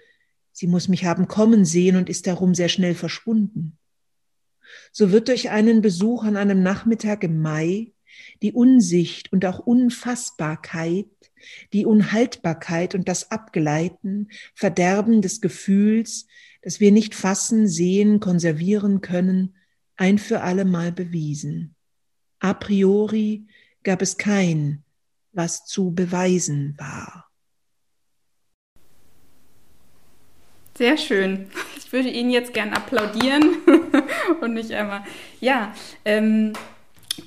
sie 0.53 0.69
muss 0.69 0.87
mich 0.87 1.05
haben 1.05 1.27
kommen 1.27 1.65
sehen 1.65 1.97
und 1.97 2.09
ist 2.09 2.29
darum 2.29 2.55
sehr 2.55 2.69
schnell 2.69 2.95
verschwunden. 2.95 3.77
So 4.93 5.11
wird 5.11 5.29
durch 5.29 5.51
einen 5.51 5.83
Besuch 5.83 6.23
an 6.23 6.37
einem 6.37 6.63
Nachmittag 6.63 7.25
im 7.25 7.41
Mai 7.41 7.93
die 8.43 8.53
Unsicht 8.53 9.33
und 9.33 9.45
auch 9.45 9.59
Unfassbarkeit 9.59 11.07
die 11.73 11.87
Unhaltbarkeit 11.87 12.95
und 12.95 13.09
das 13.09 13.31
Abgleiten, 13.31 14.31
Verderben 14.55 15.23
des 15.23 15.41
Gefühls, 15.41 16.27
das 16.63 16.81
wir 16.81 16.93
nicht 16.93 17.15
fassen, 17.15 17.69
sehen, 17.69 18.21
konservieren 18.21 19.01
können, 19.01 19.55
ein 19.97 20.19
für 20.19 20.43
alle 20.43 20.65
Mal 20.65 20.93
bewiesen. 20.93 21.75
A 22.39 22.55
priori 22.55 23.47
gab 23.83 24.03
es 24.03 24.17
kein, 24.17 24.85
was 25.33 25.65
zu 25.65 25.93
beweisen 25.93 26.75
war. 26.79 27.32
Sehr 30.75 30.97
schön. 30.97 31.51
Ich 31.77 31.93
würde 31.93 32.09
Ihnen 32.09 32.31
jetzt 32.31 32.55
gern 32.55 32.73
applaudieren 32.73 33.57
und 34.41 34.55
nicht 34.55 34.73
einmal. 34.73 35.03
Ja, 35.41 35.75
ähm, 36.05 36.55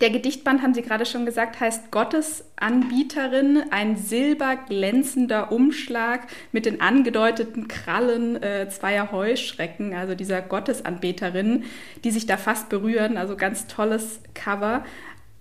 der 0.01 0.09
Gedichtband, 0.09 0.63
haben 0.63 0.73
Sie 0.73 0.81
gerade 0.81 1.05
schon 1.05 1.27
gesagt, 1.27 1.59
heißt 1.59 1.91
Gottesanbieterin, 1.91 3.65
ein 3.69 3.97
silberglänzender 3.97 5.51
Umschlag 5.51 6.27
mit 6.51 6.65
den 6.65 6.81
angedeuteten 6.81 7.67
Krallen 7.67 8.41
äh, 8.41 8.67
zweier 8.69 9.11
Heuschrecken, 9.11 9.93
also 9.93 10.15
dieser 10.15 10.41
Gottesanbeterin, 10.41 11.65
die 12.03 12.11
sich 12.11 12.25
da 12.25 12.37
fast 12.37 12.69
berühren. 12.69 13.17
Also 13.17 13.37
ganz 13.37 13.67
tolles 13.67 14.21
Cover. 14.33 14.83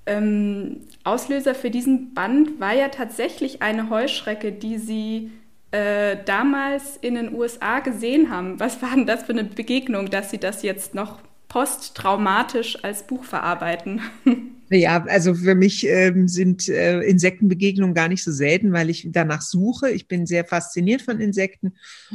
Ähm, 0.04 0.82
Auslöser 1.04 1.54
für 1.54 1.70
diesen 1.70 2.12
Band 2.12 2.60
war 2.60 2.74
ja 2.74 2.88
tatsächlich 2.88 3.62
eine 3.62 3.88
Heuschrecke, 3.88 4.52
die 4.52 4.76
Sie 4.76 5.30
äh, 5.74 6.22
damals 6.24 6.96
in 7.00 7.16
den 7.16 7.34
USA 7.34 7.80
gesehen 7.80 8.30
haben. 8.30 8.60
Was 8.60 8.80
war 8.80 8.94
denn 8.94 9.06
das 9.06 9.24
für 9.24 9.32
eine 9.32 9.42
Begegnung, 9.42 10.08
dass 10.08 10.30
Sie 10.30 10.38
das 10.38 10.62
jetzt 10.62 10.94
noch 10.94 11.18
posttraumatisch 11.48 12.84
als 12.84 13.02
Buch 13.06 13.24
verarbeiten? 13.24 14.00
Ja, 14.70 15.04
also 15.04 15.34
für 15.34 15.54
mich 15.54 15.86
ähm, 15.86 16.26
sind 16.26 16.70
äh, 16.70 17.00
Insektenbegegnungen 17.00 17.94
gar 17.94 18.08
nicht 18.08 18.24
so 18.24 18.32
selten, 18.32 18.72
weil 18.72 18.88
ich 18.88 19.06
danach 19.12 19.42
suche. 19.42 19.90
Ich 19.90 20.08
bin 20.08 20.26
sehr 20.26 20.46
fasziniert 20.46 21.02
von 21.02 21.20
Insekten 21.20 21.74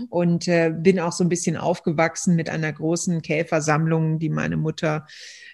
und 0.09 0.47
äh, 0.47 0.73
bin 0.75 0.99
auch 0.99 1.11
so 1.11 1.23
ein 1.23 1.29
bisschen 1.29 1.57
aufgewachsen 1.57 2.35
mit 2.35 2.49
einer 2.49 2.73
großen 2.73 3.21
Käfersammlung, 3.21 4.17
die 4.17 4.29
meine 4.29 4.57
Mutter 4.57 5.05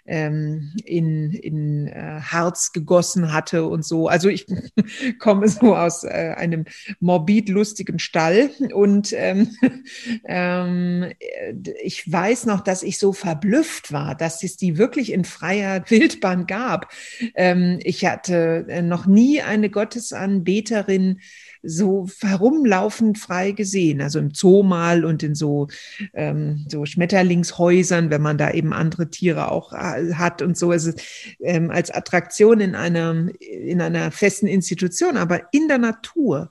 ähm, 0.06 0.74
in, 0.86 1.32
in 1.32 1.88
äh, 1.88 2.22
Harz 2.22 2.72
gegossen 2.72 3.34
hatte 3.34 3.66
und 3.66 3.86
so. 3.86 4.08
Also 4.08 4.30
ich 4.30 4.46
komme 5.20 5.48
so 5.48 5.76
aus 5.76 6.04
äh, 6.04 6.34
einem 6.38 6.66
morbid 7.00 7.50
lustigen 7.50 8.00
Stall 8.00 8.52
und 8.74 9.14
ähm, 9.14 9.56
ähm, 10.26 11.12
ich 11.84 12.12
weiß 12.12 12.46
noch, 12.46 12.62
dass 12.62 12.84
ich 12.84 13.00
so 13.00 13.14
verblüfft 13.14 13.92
war, 13.92 14.16
dass 14.16 14.44
es 14.44 14.58
die 14.58 14.78
wirklich 14.78 15.12
in 15.12 15.26
freier 15.26 15.84
Wildbahn 15.90 16.46
gab. 16.46 16.92
Ähm, 17.34 17.80
ich 17.84 18.06
hatte 18.06 18.66
äh, 18.70 18.82
noch 18.82 19.06
nie 19.06 19.42
eine 19.42 19.70
Gottesanbeterin 19.70 21.20
so 21.66 22.08
herumlaufend 22.22 23.18
frei 23.18 23.52
gesehen. 23.52 24.02
Also 24.02 24.20
im 24.20 24.32
Zoo 24.34 24.64
mal 24.64 25.06
und 25.06 25.24
in 25.24 25.36
so, 25.36 25.68
ähm, 26.14 26.66
so 26.70 26.86
Schmetterlingshäusern, 26.86 28.10
wenn 28.10 28.22
man 28.22 28.38
da 28.38 28.52
eben 28.52 28.74
andere 28.74 29.10
Tiere 29.10 29.52
auch 29.52 29.74
äh, 29.74 30.14
hat 30.14 30.42
und 30.42 30.58
so. 30.58 30.72
Also 30.72 30.92
ähm, 31.40 31.72
als 31.72 31.92
Attraktion 31.92 32.60
in 32.60 32.76
einer, 32.76 33.28
in 33.40 33.82
einer 33.82 34.12
festen 34.12 34.48
Institution, 34.48 35.18
aber 35.18 35.54
in 35.54 35.68
der 35.68 35.78
Natur. 35.78 36.50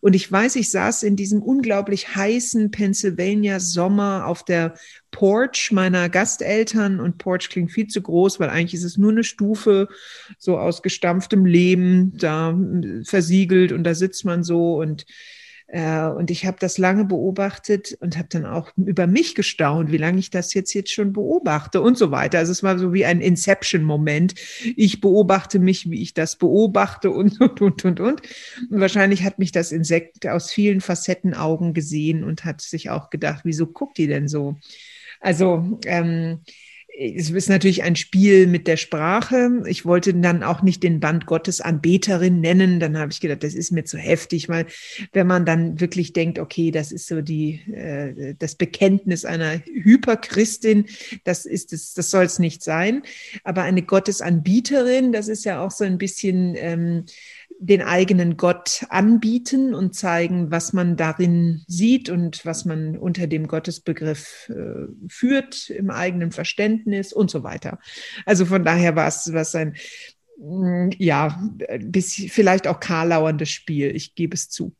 Und 0.00 0.14
ich 0.14 0.30
weiß, 0.30 0.56
ich 0.56 0.70
saß 0.70 1.02
in 1.02 1.16
diesem 1.16 1.42
unglaublich 1.42 2.14
heißen 2.14 2.70
Pennsylvania 2.70 3.60
Sommer 3.60 4.26
auf 4.26 4.44
der 4.44 4.74
Porch 5.16 5.72
meiner 5.72 6.10
Gasteltern 6.10 7.00
und 7.00 7.16
Porch 7.16 7.48
klingt 7.48 7.72
viel 7.72 7.86
zu 7.86 8.02
groß, 8.02 8.38
weil 8.38 8.50
eigentlich 8.50 8.74
ist 8.74 8.84
es 8.84 8.98
nur 8.98 9.12
eine 9.12 9.24
Stufe 9.24 9.88
so 10.36 10.58
aus 10.58 10.82
gestampftem 10.82 11.46
Lehm 11.46 12.12
da 12.18 12.50
äh, 12.50 13.02
versiegelt 13.02 13.72
und 13.72 13.84
da 13.84 13.94
sitzt 13.94 14.26
man 14.26 14.44
so 14.44 14.76
und 14.78 15.06
äh, 15.68 16.02
und 16.02 16.30
ich 16.30 16.44
habe 16.44 16.58
das 16.60 16.76
lange 16.76 17.06
beobachtet 17.06 17.96
und 18.00 18.18
habe 18.18 18.28
dann 18.30 18.44
auch 18.44 18.72
über 18.76 19.06
mich 19.06 19.34
gestaunt, 19.34 19.90
wie 19.90 19.96
lange 19.96 20.18
ich 20.18 20.28
das 20.28 20.52
jetzt 20.52 20.74
jetzt 20.74 20.92
schon 20.92 21.14
beobachte 21.14 21.80
und 21.80 21.96
so 21.96 22.10
weiter. 22.10 22.36
Also 22.38 22.52
es 22.52 22.62
war 22.62 22.78
so 22.78 22.92
wie 22.92 23.06
ein 23.06 23.22
Inception-Moment. 23.22 24.34
Ich 24.76 25.00
beobachte 25.00 25.58
mich, 25.58 25.88
wie 25.88 26.02
ich 26.02 26.12
das 26.12 26.36
beobachte 26.36 27.10
und 27.10 27.40
und 27.40 27.62
und 27.62 27.84
und 27.86 28.00
und. 28.00 28.20
Und 28.70 28.80
wahrscheinlich 28.80 29.24
hat 29.24 29.38
mich 29.38 29.50
das 29.50 29.72
Insekt 29.72 30.26
aus 30.26 30.52
vielen 30.52 30.82
Facetten 30.82 31.32
Augen 31.32 31.72
gesehen 31.72 32.22
und 32.22 32.44
hat 32.44 32.60
sich 32.60 32.90
auch 32.90 33.08
gedacht, 33.08 33.40
wieso 33.44 33.66
guckt 33.66 33.96
die 33.96 34.08
denn 34.08 34.28
so? 34.28 34.56
Also 35.20 35.78
ähm, 35.86 36.40
es 36.98 37.30
ist 37.30 37.48
natürlich 37.48 37.82
ein 37.82 37.94
Spiel 37.94 38.46
mit 38.46 38.66
der 38.66 38.78
Sprache. 38.78 39.62
Ich 39.66 39.84
wollte 39.84 40.14
dann 40.14 40.42
auch 40.42 40.62
nicht 40.62 40.82
den 40.82 40.98
Band 40.98 41.26
Gottes 41.26 41.60
Anbeterin 41.60 42.40
nennen. 42.40 42.80
Dann 42.80 42.96
habe 42.96 43.12
ich 43.12 43.20
gedacht, 43.20 43.42
das 43.42 43.54
ist 43.54 43.70
mir 43.70 43.84
zu 43.84 43.98
heftig, 43.98 44.48
weil 44.48 44.66
wenn 45.12 45.26
man 45.26 45.44
dann 45.44 45.78
wirklich 45.78 46.14
denkt, 46.14 46.38
okay, 46.38 46.70
das 46.70 46.92
ist 46.92 47.06
so 47.06 47.20
die 47.20 47.60
äh, 47.72 48.34
das 48.38 48.54
Bekenntnis 48.54 49.24
einer 49.26 49.60
Hyperchristin, 49.64 50.86
das 51.24 51.44
ist 51.44 51.72
es, 51.72 51.92
das 51.92 52.10
soll 52.10 52.24
es 52.24 52.38
nicht 52.38 52.62
sein. 52.62 53.02
Aber 53.44 53.62
eine 53.62 53.82
Gottesanbieterin, 53.82 55.12
das 55.12 55.28
ist 55.28 55.44
ja 55.44 55.62
auch 55.62 55.70
so 55.70 55.84
ein 55.84 55.98
bisschen 55.98 56.54
ähm, 56.56 57.04
den 57.58 57.82
eigenen 57.82 58.36
Gott 58.36 58.84
anbieten 58.90 59.74
und 59.74 59.94
zeigen, 59.94 60.50
was 60.50 60.72
man 60.72 60.96
darin 60.96 61.64
sieht 61.66 62.10
und 62.10 62.44
was 62.44 62.64
man 62.64 62.98
unter 62.98 63.26
dem 63.26 63.46
Gottesbegriff 63.46 64.50
äh, 64.50 64.86
führt 65.08 65.70
im 65.70 65.90
eigenen 65.90 66.32
Verständnis 66.32 67.12
und 67.12 67.30
so 67.30 67.42
weiter. 67.42 67.78
Also 68.26 68.44
von 68.46 68.64
daher 68.64 68.94
war 68.94 69.08
es 69.08 69.32
was 69.32 69.54
ein 69.54 69.74
mm, 70.38 70.90
ja, 70.98 71.40
bis 71.80 72.14
vielleicht 72.28 72.66
auch 72.66 72.80
karlauerndes 72.80 73.50
Spiel, 73.50 73.94
ich 73.94 74.14
gebe 74.14 74.34
es 74.34 74.50
zu. 74.50 74.74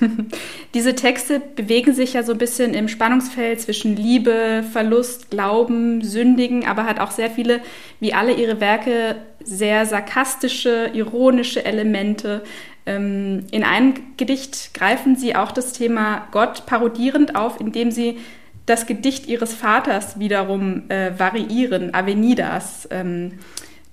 Diese 0.74 0.94
Texte 0.94 1.40
bewegen 1.40 1.94
sich 1.94 2.14
ja 2.14 2.22
so 2.22 2.32
ein 2.32 2.38
bisschen 2.38 2.74
im 2.74 2.88
Spannungsfeld 2.88 3.60
zwischen 3.60 3.96
Liebe, 3.96 4.64
Verlust, 4.72 5.30
Glauben, 5.30 6.02
Sündigen, 6.02 6.66
aber 6.66 6.84
hat 6.84 7.00
auch 7.00 7.10
sehr 7.10 7.30
viele, 7.30 7.60
wie 8.00 8.14
alle 8.14 8.34
ihre 8.34 8.60
Werke, 8.60 9.16
sehr 9.42 9.86
sarkastische, 9.86 10.90
ironische 10.92 11.64
Elemente. 11.64 12.42
Ähm, 12.84 13.46
in 13.50 13.64
einem 13.64 13.94
Gedicht 14.16 14.74
greifen 14.74 15.16
sie 15.16 15.34
auch 15.36 15.52
das 15.52 15.72
Thema 15.72 16.28
Gott 16.32 16.66
parodierend 16.66 17.36
auf, 17.36 17.60
indem 17.60 17.90
sie 17.90 18.18
das 18.66 18.86
Gedicht 18.86 19.28
ihres 19.28 19.54
Vaters 19.54 20.18
wiederum 20.18 20.90
äh, 20.90 21.16
variieren, 21.18 21.94
Avenidas. 21.94 22.88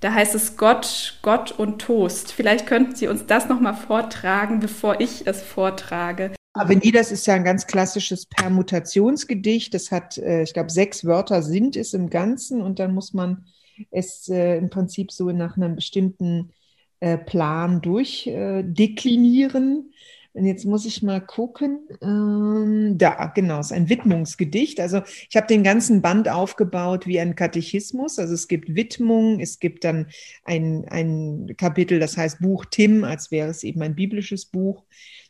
Da 0.04 0.12
heißt 0.12 0.34
es 0.34 0.58
Gott, 0.58 1.18
Gott 1.22 1.52
und 1.52 1.80
Toast. 1.80 2.30
Vielleicht 2.30 2.66
könnten 2.66 2.94
Sie 2.94 3.08
uns 3.08 3.24
das 3.24 3.48
nochmal 3.48 3.72
vortragen, 3.72 4.60
bevor 4.60 5.00
ich 5.00 5.26
es 5.26 5.40
vortrage. 5.40 6.34
Avenidas 6.52 7.10
ist 7.10 7.26
ja 7.26 7.32
ein 7.32 7.42
ganz 7.42 7.66
klassisches 7.66 8.26
Permutationsgedicht. 8.26 9.72
Das 9.72 9.90
hat, 9.90 10.18
äh, 10.18 10.42
ich 10.42 10.52
glaube, 10.52 10.70
sechs 10.70 11.06
Wörter 11.06 11.42
sind 11.42 11.74
es 11.74 11.94
im 11.94 12.10
Ganzen 12.10 12.60
und 12.60 12.80
dann 12.80 12.92
muss 12.92 13.14
man 13.14 13.46
es 13.90 14.28
äh, 14.28 14.58
im 14.58 14.68
Prinzip 14.68 15.10
so 15.10 15.30
nach 15.30 15.56
einem 15.56 15.74
bestimmten 15.74 16.52
äh, 17.00 17.16
Plan 17.16 17.80
durchdeklinieren. 17.80 19.90
Und 20.34 20.46
jetzt 20.46 20.64
muss 20.64 20.84
ich 20.84 21.00
mal 21.00 21.20
gucken. 21.20 21.88
Ähm, 22.02 22.98
da, 22.98 23.26
genau, 23.26 23.60
es 23.60 23.66
ist 23.66 23.72
ein 23.72 23.88
Widmungsgedicht. 23.88 24.80
Also 24.80 25.02
ich 25.30 25.36
habe 25.36 25.46
den 25.46 25.62
ganzen 25.62 26.02
Band 26.02 26.28
aufgebaut 26.28 27.06
wie 27.06 27.20
ein 27.20 27.36
Katechismus. 27.36 28.18
Also 28.18 28.34
es 28.34 28.48
gibt 28.48 28.74
Widmung, 28.74 29.38
es 29.38 29.60
gibt 29.60 29.84
dann 29.84 30.08
ein, 30.42 30.86
ein 30.88 31.54
Kapitel, 31.56 32.00
das 32.00 32.16
heißt 32.16 32.40
Buch 32.40 32.64
Tim, 32.68 33.04
als 33.04 33.30
wäre 33.30 33.48
es 33.48 33.62
eben 33.62 33.80
ein 33.82 33.94
biblisches 33.94 34.46
Buch. 34.46 34.82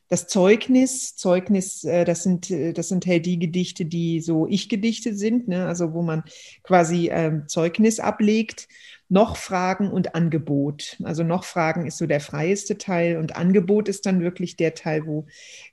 Das 0.08 0.26
Zeugnis, 0.26 1.16
Zeugnis, 1.16 1.84
äh, 1.84 2.06
das 2.06 2.22
sind, 2.22 2.50
das 2.50 2.88
sind 2.88 3.06
halt 3.06 3.26
die 3.26 3.38
Gedichte, 3.38 3.84
die 3.84 4.20
so 4.20 4.46
Ich-Gedichte 4.46 5.14
sind, 5.14 5.48
ne? 5.48 5.66
also 5.66 5.92
wo 5.92 6.00
man 6.00 6.24
quasi 6.62 7.10
ähm, 7.12 7.44
Zeugnis 7.46 8.00
ablegt 8.00 8.68
noch 9.08 9.36
Fragen 9.36 9.90
und 9.90 10.14
Angebot. 10.14 10.96
Also 11.04 11.22
noch 11.22 11.44
Fragen 11.44 11.86
ist 11.86 11.98
so 11.98 12.06
der 12.06 12.20
freieste 12.20 12.78
Teil 12.78 13.18
und 13.18 13.36
Angebot 13.36 13.88
ist 13.88 14.06
dann 14.06 14.20
wirklich 14.20 14.56
der 14.56 14.74
Teil, 14.74 15.06
wo 15.06 15.26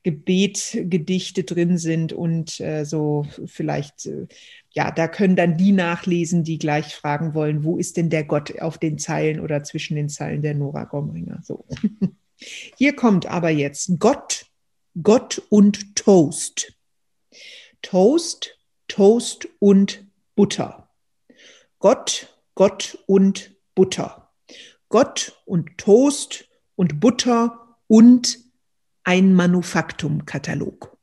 Gebet, 0.04 0.78
Gedichte 0.86 1.44
drin 1.44 1.78
sind 1.78 2.14
und 2.14 2.60
äh, 2.60 2.84
so 2.84 3.26
vielleicht, 3.46 4.06
äh, 4.06 4.28
ja, 4.72 4.92
da 4.92 5.08
können 5.08 5.36
dann 5.36 5.58
die 5.58 5.72
nachlesen, 5.72 6.44
die 6.44 6.58
gleich 6.60 6.94
fragen 6.94 7.34
wollen, 7.34 7.64
wo 7.64 7.78
ist 7.78 7.98
denn 7.98 8.10
der 8.10 8.26
Gott 8.26 8.60
auf 8.60 8.78
den 8.78 8.98
Zeilen 8.98 9.40
oder 9.40 9.64
zwischen 9.64 9.96
den 9.96 10.10
Zeilen 10.10 10.42
der 10.42 10.56
Nora 10.56 10.84
Gomringer? 10.84 11.40
So. 11.44 11.66
Hier 12.78 12.96
kommt 12.96 13.26
aber 13.26 13.50
jetzt 13.50 13.92
Gott, 14.00 14.46
Gott 15.02 15.42
und 15.50 15.96
Toast. 15.96 16.74
Toast, 17.82 18.58
Toast 18.88 19.48
und 19.60 20.06
Butter. 20.36 20.90
Gott, 21.80 22.31
Gott 22.62 23.00
und 23.08 23.56
Butter. 23.74 24.32
Gott 24.88 25.42
und 25.46 25.80
Toast 25.80 26.48
und 26.76 27.00
Butter 27.00 27.76
und 27.88 28.38
ein 29.04 29.34
Manufaktumkatalog. 29.34 30.96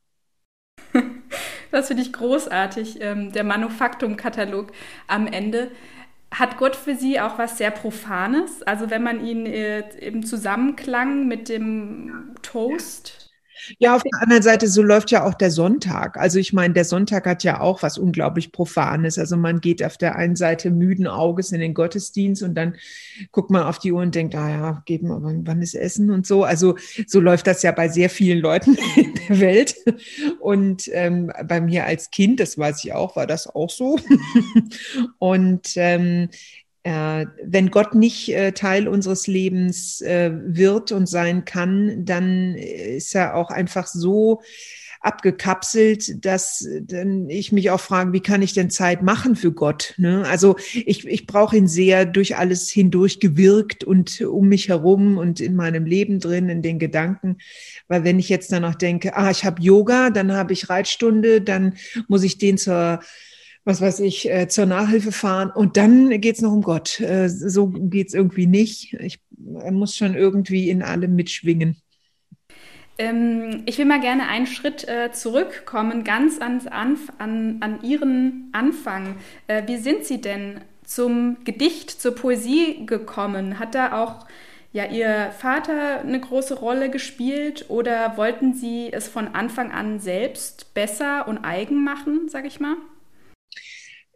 Das 1.72 1.88
finde 1.88 2.04
ich 2.04 2.12
großartig, 2.12 3.00
ähm, 3.00 3.32
der 3.32 3.42
Manufaktumkatalog 3.42 4.70
am 5.08 5.26
Ende. 5.26 5.72
Hat 6.32 6.58
Gott 6.58 6.76
für 6.76 6.94
Sie 6.94 7.20
auch 7.20 7.38
was 7.38 7.58
sehr 7.58 7.72
Profanes? 7.72 8.62
Also 8.62 8.88
wenn 8.88 9.02
man 9.02 9.26
ihn 9.26 9.44
äh, 9.44 9.80
im 9.98 10.24
Zusammenklang 10.24 11.26
mit 11.26 11.48
dem 11.48 12.36
Toast 12.40 13.27
ja, 13.78 13.94
auf 13.94 14.02
der 14.02 14.22
anderen 14.22 14.42
Seite, 14.42 14.68
so 14.68 14.82
läuft 14.82 15.10
ja 15.10 15.24
auch 15.24 15.34
der 15.34 15.50
Sonntag. 15.50 16.16
Also 16.16 16.38
ich 16.38 16.52
meine, 16.52 16.74
der 16.74 16.84
Sonntag 16.84 17.26
hat 17.26 17.44
ja 17.44 17.60
auch 17.60 17.82
was 17.82 17.98
unglaublich 17.98 18.52
Profanes. 18.52 19.18
Also 19.18 19.36
man 19.36 19.60
geht 19.60 19.82
auf 19.82 19.96
der 19.96 20.16
einen 20.16 20.36
Seite 20.36 20.70
müden 20.70 21.06
Auges 21.06 21.52
in 21.52 21.60
den 21.60 21.74
Gottesdienst 21.74 22.42
und 22.42 22.54
dann 22.54 22.76
guckt 23.32 23.50
man 23.50 23.62
auf 23.62 23.78
die 23.78 23.92
Uhr 23.92 24.02
und 24.02 24.14
denkt, 24.14 24.34
ah 24.34 24.48
ja, 24.48 24.82
geben, 24.84 25.10
aber 25.10 25.32
wann 25.34 25.62
ist 25.62 25.74
Essen 25.74 26.10
und 26.10 26.26
so. 26.26 26.44
Also 26.44 26.76
so 27.06 27.20
läuft 27.20 27.46
das 27.46 27.62
ja 27.62 27.72
bei 27.72 27.88
sehr 27.88 28.10
vielen 28.10 28.38
Leuten 28.40 28.76
in 28.96 29.14
der 29.28 29.40
Welt. 29.40 29.76
Und 30.40 30.88
ähm, 30.92 31.32
bei 31.46 31.60
mir 31.60 31.84
als 31.84 32.10
Kind, 32.10 32.40
das 32.40 32.58
weiß 32.58 32.84
ich 32.84 32.92
auch, 32.92 33.16
war 33.16 33.26
das 33.26 33.46
auch 33.46 33.70
so. 33.70 33.98
und 35.18 35.72
ähm, 35.76 36.28
äh, 36.28 36.28
wenn 36.84 37.70
Gott 37.70 37.94
nicht 37.94 38.32
äh, 38.32 38.52
Teil 38.52 38.88
unseres 38.88 39.26
Lebens 39.26 40.00
äh, 40.00 40.30
wird 40.32 40.92
und 40.92 41.06
sein 41.06 41.44
kann, 41.44 42.04
dann 42.04 42.54
ist 42.54 43.14
er 43.14 43.34
auch 43.34 43.50
einfach 43.50 43.86
so 43.86 44.40
abgekapselt, 45.00 46.24
dass 46.24 46.66
dann 46.82 47.30
ich 47.30 47.52
mich 47.52 47.70
auch 47.70 47.80
frage, 47.80 48.12
wie 48.12 48.20
kann 48.20 48.42
ich 48.42 48.52
denn 48.52 48.70
Zeit 48.70 49.02
machen 49.02 49.36
für 49.36 49.52
Gott? 49.52 49.94
Ne? 49.96 50.24
Also 50.26 50.56
ich, 50.74 51.06
ich 51.06 51.26
brauche 51.26 51.56
ihn 51.56 51.68
sehr 51.68 52.04
durch 52.04 52.36
alles 52.36 52.68
hindurch 52.68 53.20
gewirkt 53.20 53.84
und 53.84 54.20
um 54.20 54.48
mich 54.48 54.68
herum 54.68 55.16
und 55.18 55.40
in 55.40 55.54
meinem 55.54 55.86
Leben 55.86 56.18
drin, 56.18 56.48
in 56.48 56.62
den 56.62 56.78
Gedanken. 56.78 57.38
Weil 57.86 58.04
wenn 58.04 58.18
ich 58.18 58.28
jetzt 58.28 58.50
danach 58.50 58.74
denke, 58.74 59.16
ah, 59.16 59.30
ich 59.30 59.44
habe 59.44 59.62
Yoga, 59.62 60.10
dann 60.10 60.32
habe 60.32 60.52
ich 60.52 60.68
Reitstunde, 60.68 61.40
dann 61.42 61.74
muss 62.08 62.24
ich 62.24 62.38
den 62.38 62.58
zur 62.58 63.00
was 63.68 63.82
weiß 63.82 64.00
ich, 64.00 64.30
äh, 64.30 64.48
zur 64.48 64.64
Nachhilfe 64.64 65.12
fahren 65.12 65.50
und 65.54 65.76
dann 65.76 66.08
geht 66.22 66.36
es 66.36 66.40
noch 66.42 66.52
um 66.52 66.62
Gott. 66.62 66.98
Äh, 67.00 67.28
so 67.28 67.68
geht 67.68 68.08
es 68.08 68.14
irgendwie 68.14 68.46
nicht. 68.46 68.94
Ich 68.94 69.20
muss 69.36 69.94
schon 69.94 70.14
irgendwie 70.14 70.70
in 70.70 70.82
allem 70.82 71.14
mitschwingen. 71.14 71.76
Ähm, 72.96 73.64
ich 73.66 73.76
will 73.76 73.84
mal 73.84 74.00
gerne 74.00 74.26
einen 74.26 74.46
Schritt 74.46 74.88
äh, 74.88 75.12
zurückkommen, 75.12 76.02
ganz 76.02 76.40
ans 76.40 76.66
Anf 76.66 77.12
an, 77.18 77.58
an 77.60 77.82
Ihren 77.82 78.48
Anfang. 78.52 79.16
Äh, 79.48 79.64
wie 79.66 79.76
sind 79.76 80.06
Sie 80.06 80.22
denn 80.22 80.62
zum 80.82 81.36
Gedicht, 81.44 81.90
zur 81.90 82.14
Poesie 82.14 82.86
gekommen? 82.86 83.58
Hat 83.58 83.74
da 83.74 84.02
auch 84.02 84.26
ja, 84.72 84.86
Ihr 84.86 85.30
Vater 85.38 86.00
eine 86.00 86.18
große 86.18 86.54
Rolle 86.54 86.88
gespielt 86.88 87.66
oder 87.68 88.16
wollten 88.16 88.54
Sie 88.54 88.88
es 88.90 89.08
von 89.08 89.28
Anfang 89.28 89.72
an 89.72 90.00
selbst 90.00 90.72
besser 90.72 91.28
und 91.28 91.44
eigen 91.44 91.84
machen, 91.84 92.30
sage 92.30 92.48
ich 92.48 92.60
mal? 92.60 92.76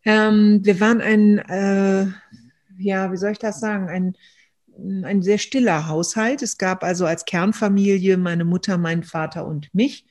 Ähm, 0.04 0.60
wir 0.62 0.80
waren 0.80 1.00
ein, 1.00 1.38
äh, 1.38 2.06
ja, 2.78 3.12
wie 3.12 3.16
soll 3.16 3.32
ich 3.32 3.38
das 3.38 3.60
sagen, 3.60 3.88
ein, 3.88 4.16
ein 5.04 5.22
sehr 5.22 5.38
stiller 5.38 5.86
Haushalt. 5.88 6.42
Es 6.42 6.58
gab 6.58 6.82
also 6.82 7.06
als 7.06 7.24
Kernfamilie 7.24 8.16
meine 8.16 8.44
Mutter, 8.44 8.78
meinen 8.78 9.04
Vater 9.04 9.46
und 9.46 9.72
mich. 9.74 10.06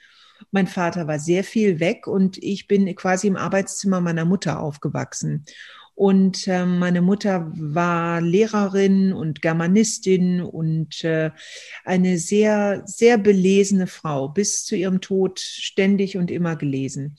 Mein 0.51 0.67
Vater 0.67 1.08
war 1.08 1.19
sehr 1.19 1.43
viel 1.43 1.80
weg 1.80 2.08
und 2.08 2.38
ich 2.41 2.67
bin 2.67 2.93
quasi 2.95 3.27
im 3.27 3.36
Arbeitszimmer 3.36 4.01
meiner 4.01 4.25
Mutter 4.25 4.60
aufgewachsen. 4.60 5.45
Und 5.93 6.47
äh, 6.47 6.65
meine 6.65 7.01
Mutter 7.01 7.51
war 7.54 8.21
Lehrerin 8.21 9.13
und 9.13 9.41
Germanistin 9.41 10.41
und 10.41 11.04
äh, 11.04 11.32
eine 11.84 12.17
sehr, 12.17 12.82
sehr 12.86 13.17
belesene 13.17 13.88
Frau, 13.88 14.30
bis 14.30 14.63
zu 14.63 14.75
ihrem 14.75 15.01
Tod 15.01 15.39
ständig 15.39 16.17
und 16.17 16.32
immer 16.32 16.56
gelesen 16.56 17.17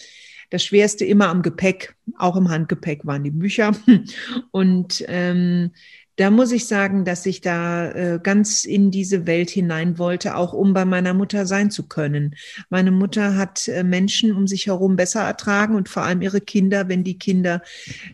das 0.53 0.65
Schwerste 0.65 1.07
immer 1.07 1.29
am 1.29 1.41
Gepäck, 1.41 1.97
auch 2.19 2.37
im 2.37 2.51
Handgepäck 2.51 3.07
waren 3.07 3.25
die 3.25 3.31
Bücher. 3.31 3.73
Und 4.51 5.03
ähm, 5.09 5.71
da 6.17 6.31
muss 6.31 6.53
ich 6.53 6.67
sagen, 6.67 7.07
dass 7.07 7.25
ich 7.25 7.41
da 7.41 7.91
äh, 7.91 8.21
ganz 8.23 8.67
in 8.67 8.91
diese 8.91 9.27
Welt 9.27 9.49
hinein 9.49 9.97
wollte, 9.97 10.37
auch 10.37 10.53
um 10.53 10.75
bei 10.75 10.85
meiner 10.85 11.15
Mutter 11.15 11.47
sein 11.47 11.71
zu 11.71 11.89
können. 11.89 12.37
Meine 12.69 12.91
Mutter 12.91 13.37
hat 13.37 13.67
äh, 13.67 13.83
Menschen 13.83 14.37
um 14.37 14.47
sich 14.47 14.67
herum 14.67 14.95
besser 14.95 15.23
ertragen 15.23 15.75
und 15.75 15.89
vor 15.89 16.03
allem 16.03 16.21
ihre 16.21 16.43
Kinder, 16.43 16.87
wenn 16.91 17.03
die 17.03 17.19
Kinder 17.19 17.63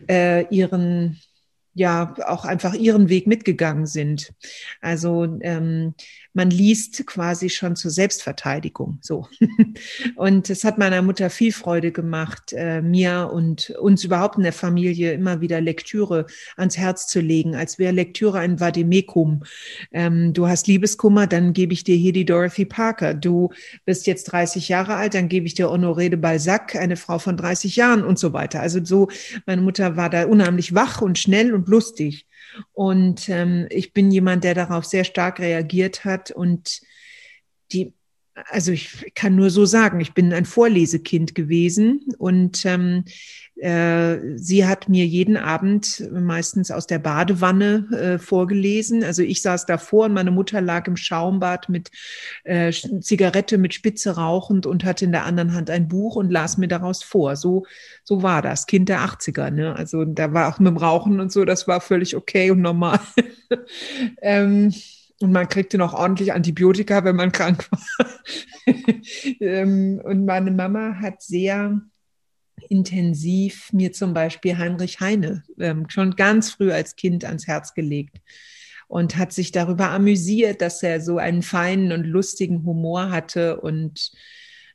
äh, 0.07 0.45
ihren 0.47 1.19
ja 1.73 2.13
auch 2.25 2.45
einfach 2.45 2.73
ihren 2.73 3.09
Weg 3.09 3.27
mitgegangen 3.27 3.85
sind. 3.85 4.33
Also 4.81 5.37
ähm, 5.41 5.93
man 6.33 6.49
liest 6.51 7.05
quasi 7.07 7.49
schon 7.49 7.75
zur 7.75 7.91
Selbstverteidigung. 7.91 8.99
So. 9.01 9.27
Und 10.15 10.49
es 10.49 10.63
hat 10.63 10.77
meiner 10.77 11.01
Mutter 11.01 11.29
viel 11.29 11.51
Freude 11.51 11.91
gemacht, 11.91 12.53
äh, 12.53 12.81
mir 12.81 13.29
und 13.33 13.71
uns 13.71 14.03
überhaupt 14.03 14.37
in 14.37 14.43
der 14.43 14.53
Familie 14.53 15.13
immer 15.13 15.41
wieder 15.41 15.61
Lektüre 15.61 16.25
ans 16.55 16.77
Herz 16.77 17.07
zu 17.07 17.19
legen, 17.19 17.55
als 17.55 17.79
wäre 17.79 17.93
Lektüre 17.93 18.39
ein 18.39 18.59
Vademekum. 18.59 19.43
Ähm, 19.91 20.33
du 20.33 20.47
hast 20.47 20.67
Liebeskummer, 20.67 21.27
dann 21.27 21.53
gebe 21.53 21.73
ich 21.73 21.83
dir 21.83 21.95
hier 21.95 22.13
die 22.13 22.25
Dorothy 22.25 22.65
Parker. 22.65 23.13
Du 23.13 23.49
bist 23.85 24.07
jetzt 24.07 24.25
30 24.25 24.69
Jahre 24.69 24.95
alt, 24.95 25.13
dann 25.13 25.29
gebe 25.29 25.47
ich 25.47 25.55
dir 25.55 25.67
Honoré 25.67 26.09
de 26.09 26.17
Balzac, 26.17 26.75
eine 26.75 26.97
Frau 26.97 27.19
von 27.19 27.37
30 27.37 27.75
Jahren 27.75 28.03
und 28.03 28.19
so 28.19 28.33
weiter. 28.33 28.61
Also 28.61 28.83
so, 28.83 29.09
meine 29.45 29.61
Mutter 29.61 29.95
war 29.95 30.09
da 30.09 30.25
unheimlich 30.25 30.75
wach 30.75 31.01
und 31.01 31.17
schnell 31.17 31.53
und 31.53 31.67
lustig. 31.67 32.28
Und 32.73 33.29
ähm, 33.29 33.67
ich 33.69 33.93
bin 33.93 34.11
jemand, 34.11 34.43
der 34.43 34.53
darauf 34.53 34.85
sehr 34.85 35.03
stark 35.03 35.39
reagiert 35.39 36.05
hat 36.05 36.31
und 36.31 36.81
die, 37.71 37.93
also 38.33 38.71
ich 38.71 39.13
kann 39.15 39.35
nur 39.35 39.49
so 39.49 39.65
sagen, 39.65 39.99
ich 39.99 40.13
bin 40.13 40.33
ein 40.33 40.45
Vorlesekind 40.45 41.35
gewesen 41.35 42.05
und 42.17 42.65
ähm, 42.65 43.03
äh, 43.05 43.11
sie 43.61 44.65
hat 44.65 44.87
mir 44.87 45.05
jeden 45.05 45.35
Abend 45.35 46.09
meistens 46.11 46.71
aus 46.71 46.87
der 46.87 46.99
Badewanne 46.99 47.87
äh, 47.91 48.17
vorgelesen. 48.17 49.03
Also 49.03 49.21
ich 49.21 49.41
saß 49.41 49.65
davor 49.65 50.05
und 50.05 50.13
meine 50.13 50.31
Mutter 50.31 50.61
lag 50.61 50.87
im 50.87 50.95
Schaumbad 50.95 51.67
mit 51.67 51.91
äh, 52.45 52.71
Zigarette 52.71 53.57
mit 53.57 53.73
Spitze 53.73 54.15
rauchend 54.15 54.65
und 54.65 54.85
hatte 54.85 55.03
in 55.03 55.11
der 55.11 55.25
anderen 55.25 55.53
Hand 55.53 55.69
ein 55.69 55.89
Buch 55.89 56.15
und 56.15 56.31
las 56.31 56.57
mir 56.57 56.69
daraus 56.69 57.03
vor. 57.03 57.35
So, 57.35 57.65
so 58.05 58.23
war 58.23 58.41
das, 58.41 58.65
Kind 58.65 58.87
der 58.87 59.01
80er. 59.01 59.51
Ne? 59.51 59.75
Also 59.75 60.05
da 60.05 60.33
war 60.33 60.47
auch 60.47 60.59
mit 60.59 60.67
dem 60.67 60.77
Rauchen 60.77 61.19
und 61.19 61.31
so, 61.31 61.43
das 61.43 61.67
war 61.67 61.81
völlig 61.81 62.15
okay 62.15 62.51
und 62.51 62.61
normal. 62.61 62.99
ähm, 64.21 64.73
und 65.21 65.33
man 65.33 65.49
kriegte 65.49 65.77
noch 65.77 65.93
ordentlich 65.93 66.31
Antibiotika, 66.31 67.03
wenn 67.03 67.17
man 67.17 67.33
krank 67.33 67.67
war. 67.71 68.07
ähm, 69.41 69.99
und 70.01 70.25
meine 70.25 70.51
Mama 70.51 70.95
hat 71.01 71.21
sehr 71.21 71.81
intensiv 72.69 73.73
mir 73.73 73.91
zum 73.91 74.13
Beispiel 74.13 74.57
Heinrich 74.57 74.99
Heine 74.99 75.43
ähm, 75.59 75.89
schon 75.89 76.15
ganz 76.15 76.51
früh 76.51 76.71
als 76.71 76.95
Kind 76.95 77.25
ans 77.25 77.47
Herz 77.47 77.73
gelegt 77.73 78.21
und 78.87 79.17
hat 79.17 79.33
sich 79.33 79.51
darüber 79.51 79.89
amüsiert, 79.91 80.61
dass 80.61 80.81
er 80.81 81.01
so 81.01 81.17
einen 81.17 81.43
feinen 81.43 81.91
und 81.91 82.05
lustigen 82.05 82.65
Humor 82.65 83.11
hatte 83.11 83.59
und 83.61 84.11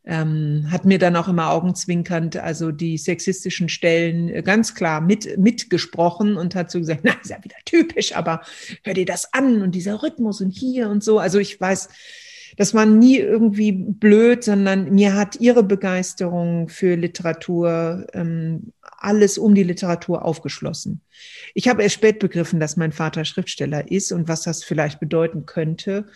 ähm, 0.06 0.68
hat 0.70 0.84
mir 0.84 0.98
dann 0.98 1.16
auch 1.16 1.28
immer 1.28 1.50
augenzwinkernd 1.50 2.36
also 2.36 2.70
die 2.70 2.98
sexistischen 2.98 3.68
Stellen 3.68 4.44
ganz 4.44 4.74
klar 4.74 5.00
mit 5.00 5.38
mitgesprochen 5.38 6.36
und 6.36 6.54
hat 6.54 6.70
so 6.70 6.78
gesagt, 6.78 7.00
na, 7.04 7.12
ist 7.22 7.30
ja 7.30 7.42
wieder 7.42 7.56
typisch, 7.64 8.14
aber 8.14 8.42
hör 8.82 8.94
dir 8.94 9.06
das 9.06 9.32
an 9.32 9.62
und 9.62 9.74
dieser 9.74 10.02
Rhythmus 10.02 10.40
und 10.40 10.50
hier 10.50 10.90
und 10.90 11.02
so. 11.02 11.18
Also 11.18 11.38
ich 11.38 11.60
weiß, 11.60 11.88
das 12.56 12.74
war 12.74 12.86
nie 12.86 13.18
irgendwie 13.18 13.72
blöd, 13.72 14.44
sondern 14.44 14.94
mir 14.94 15.14
hat 15.14 15.40
ihre 15.40 15.62
Begeisterung 15.62 16.68
für 16.68 16.94
Literatur 16.94 18.06
ähm, 18.12 18.72
alles 18.80 19.38
um 19.38 19.54
die 19.54 19.62
Literatur 19.62 20.24
aufgeschlossen. 20.24 21.00
Ich 21.54 21.68
habe 21.68 21.82
erst 21.82 21.96
spät 21.96 22.18
begriffen, 22.18 22.60
dass 22.60 22.76
mein 22.76 22.92
Vater 22.92 23.24
Schriftsteller 23.24 23.90
ist 23.90 24.12
und 24.12 24.28
was 24.28 24.42
das 24.42 24.64
vielleicht 24.64 25.00
bedeuten 25.00 25.46
könnte. 25.46 26.06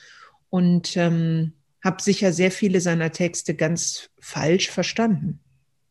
Und 0.51 0.96
ähm, 0.96 1.53
habe 1.85 2.03
sicher 2.03 2.33
sehr 2.33 2.51
viele 2.51 2.81
seiner 2.81 3.12
Texte 3.12 3.55
ganz 3.55 4.11
falsch 4.18 4.70
verstanden. 4.70 5.40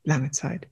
Lange 0.04 0.32
Zeit. 0.32 0.68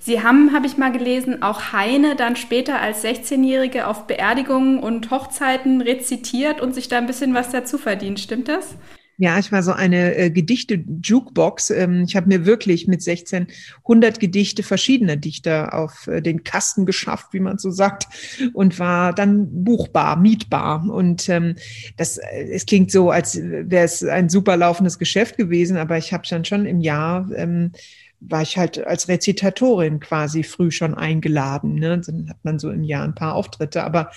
Sie 0.00 0.22
haben, 0.22 0.52
habe 0.52 0.66
ich 0.66 0.76
mal 0.76 0.92
gelesen, 0.92 1.42
auch 1.42 1.72
Heine 1.72 2.16
dann 2.16 2.36
später 2.36 2.80
als 2.80 3.04
16-Jährige 3.04 3.86
auf 3.86 4.06
Beerdigungen 4.06 4.78
und 4.78 5.10
Hochzeiten 5.10 5.80
rezitiert 5.80 6.60
und 6.60 6.74
sich 6.74 6.88
da 6.88 6.98
ein 6.98 7.06
bisschen 7.06 7.34
was 7.34 7.50
dazu 7.50 7.78
verdient. 7.78 8.20
Stimmt 8.20 8.48
das? 8.48 8.76
Ja, 9.20 9.36
ich 9.40 9.50
war 9.50 9.64
so 9.64 9.72
eine 9.72 10.14
äh, 10.14 10.30
Gedichte-Jukebox. 10.30 11.70
Ähm, 11.70 12.04
ich 12.06 12.14
habe 12.14 12.28
mir 12.28 12.46
wirklich 12.46 12.86
mit 12.86 13.02
16 13.02 13.48
100 13.82 14.20
Gedichte 14.20 14.62
verschiedener 14.62 15.16
Dichter 15.16 15.74
auf 15.74 16.06
äh, 16.06 16.22
den 16.22 16.44
Kasten 16.44 16.86
geschafft, 16.86 17.32
wie 17.32 17.40
man 17.40 17.58
so 17.58 17.72
sagt, 17.72 18.06
und 18.52 18.78
war 18.78 19.12
dann 19.12 19.64
buchbar, 19.64 20.16
mietbar. 20.16 20.88
Und 20.88 21.28
ähm, 21.28 21.56
das, 21.96 22.18
äh, 22.18 22.48
es 22.52 22.64
klingt 22.64 22.92
so, 22.92 23.10
als 23.10 23.36
wäre 23.42 23.84
es 23.84 24.04
ein 24.04 24.28
super 24.28 24.56
laufendes 24.56 25.00
Geschäft 25.00 25.36
gewesen, 25.36 25.78
aber 25.78 25.98
ich 25.98 26.12
habe 26.12 26.22
dann 26.30 26.44
schon 26.44 26.64
im 26.64 26.80
Jahr 26.80 27.28
ähm, 27.34 27.72
war 28.20 28.42
ich 28.42 28.58
halt 28.58 28.84
als 28.84 29.08
Rezitatorin 29.08 30.00
quasi 30.00 30.42
früh 30.42 30.70
schon 30.70 30.94
eingeladen. 30.94 31.74
Ne? 31.74 32.00
Dann 32.00 32.28
hat 32.28 32.44
man 32.44 32.58
so 32.58 32.70
im 32.70 32.82
Jahr 32.82 33.04
ein 33.04 33.14
paar 33.14 33.34
Auftritte, 33.34 33.84
aber 33.84 34.10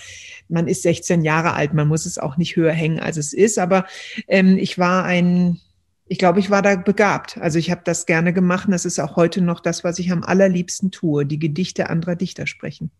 man 0.48 0.68
ist 0.68 0.82
16 0.82 1.22
Jahre 1.22 1.52
alt, 1.52 1.72
man 1.74 1.88
muss 1.88 2.06
es 2.06 2.18
auch 2.18 2.36
nicht 2.36 2.56
höher 2.56 2.72
hängen, 2.72 3.00
als 3.00 3.16
es 3.16 3.32
ist. 3.32 3.58
Aber 3.58 3.86
ähm, 4.28 4.58
ich 4.58 4.78
war 4.78 5.04
ein, 5.04 5.60
ich 6.06 6.18
glaube, 6.18 6.40
ich 6.40 6.50
war 6.50 6.62
da 6.62 6.76
begabt. 6.76 7.38
Also 7.38 7.58
ich 7.58 7.70
habe 7.70 7.82
das 7.84 8.06
gerne 8.06 8.32
gemacht 8.32 8.66
und 8.66 8.72
das 8.72 8.84
ist 8.84 8.98
auch 8.98 9.16
heute 9.16 9.40
noch 9.40 9.60
das, 9.60 9.84
was 9.84 9.98
ich 9.98 10.10
am 10.10 10.24
allerliebsten 10.24 10.90
tue, 10.90 11.24
die 11.24 11.38
Gedichte 11.38 11.88
anderer 11.88 12.16
Dichter 12.16 12.46
sprechen. 12.46 12.90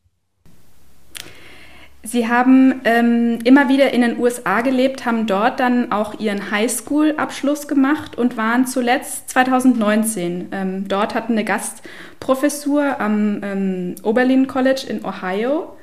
Sie 2.05 2.27
haben 2.27 2.81
ähm, 2.85 3.39
immer 3.45 3.69
wieder 3.69 3.93
in 3.93 4.01
den 4.01 4.19
USA 4.19 4.63
gelebt, 4.63 5.07
haben 5.07 5.27
dort 5.29 5.61
dann 5.61 5.93
auch 5.93 6.19
Ihren 6.19 6.51
Highschool-Abschluss 6.51 7.69
gemacht 7.69 8.19
und 8.19 8.37
waren 8.37 8.67
zuletzt 8.67 9.31
2019 9.31 10.49
ähm, 10.51 10.89
dort, 10.89 11.15
hatten 11.15 11.33
eine 11.33 11.45
Gastprofessur 11.45 13.01
am 13.01 13.41
ähm, 13.45 13.95
Oberlin 14.03 14.49
College 14.49 14.85
in 14.89 15.05
Ohio. 15.05 15.77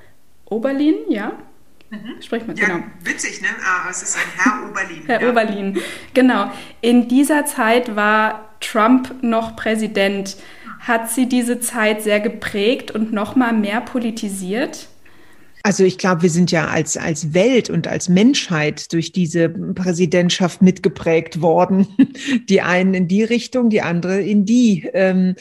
Oberlin, 0.45 0.95
ja? 1.07 1.31
Mhm. 1.89 2.21
Spricht 2.21 2.47
man, 2.47 2.57
ja, 2.57 2.67
genau. 2.67 2.83
Witzig, 3.01 3.41
ne? 3.41 3.47
Ah, 3.63 3.87
es 3.89 4.03
ist 4.03 4.17
ein 4.17 4.23
Herr 4.35 4.69
Oberlin. 4.69 5.03
Herr 5.05 5.21
ja. 5.21 5.29
Oberlin, 5.29 5.81
genau. 6.13 6.51
In 6.81 7.07
dieser 7.07 7.45
Zeit 7.45 7.95
war 7.95 8.49
Trump 8.59 9.23
noch 9.23 9.55
Präsident. 9.55 10.35
Hat 10.81 11.09
sie 11.09 11.27
diese 11.27 11.61
Zeit 11.61 12.01
sehr 12.01 12.19
geprägt 12.19 12.91
und 12.91 13.13
nochmal 13.13 13.53
mehr 13.53 13.79
politisiert? 13.79 14.89
Also 15.63 15.83
ich 15.83 15.97
glaube, 15.97 16.21
wir 16.21 16.29
sind 16.29 16.51
ja 16.51 16.67
als, 16.67 16.95
als 16.95 17.33
Welt 17.33 17.69
und 17.69 17.87
als 17.87 18.07
Menschheit 18.07 18.91
durch 18.93 19.11
diese 19.11 19.49
Präsidentschaft 19.49 20.61
mitgeprägt 20.61 21.41
worden. 21.41 21.87
Die 22.49 22.61
einen 22.61 22.93
in 22.93 23.07
die 23.07 23.23
Richtung, 23.23 23.69
die 23.69 23.81
andere 23.81 24.21
in 24.21 24.45
die. 24.45 24.89
Ähm, 24.93 25.35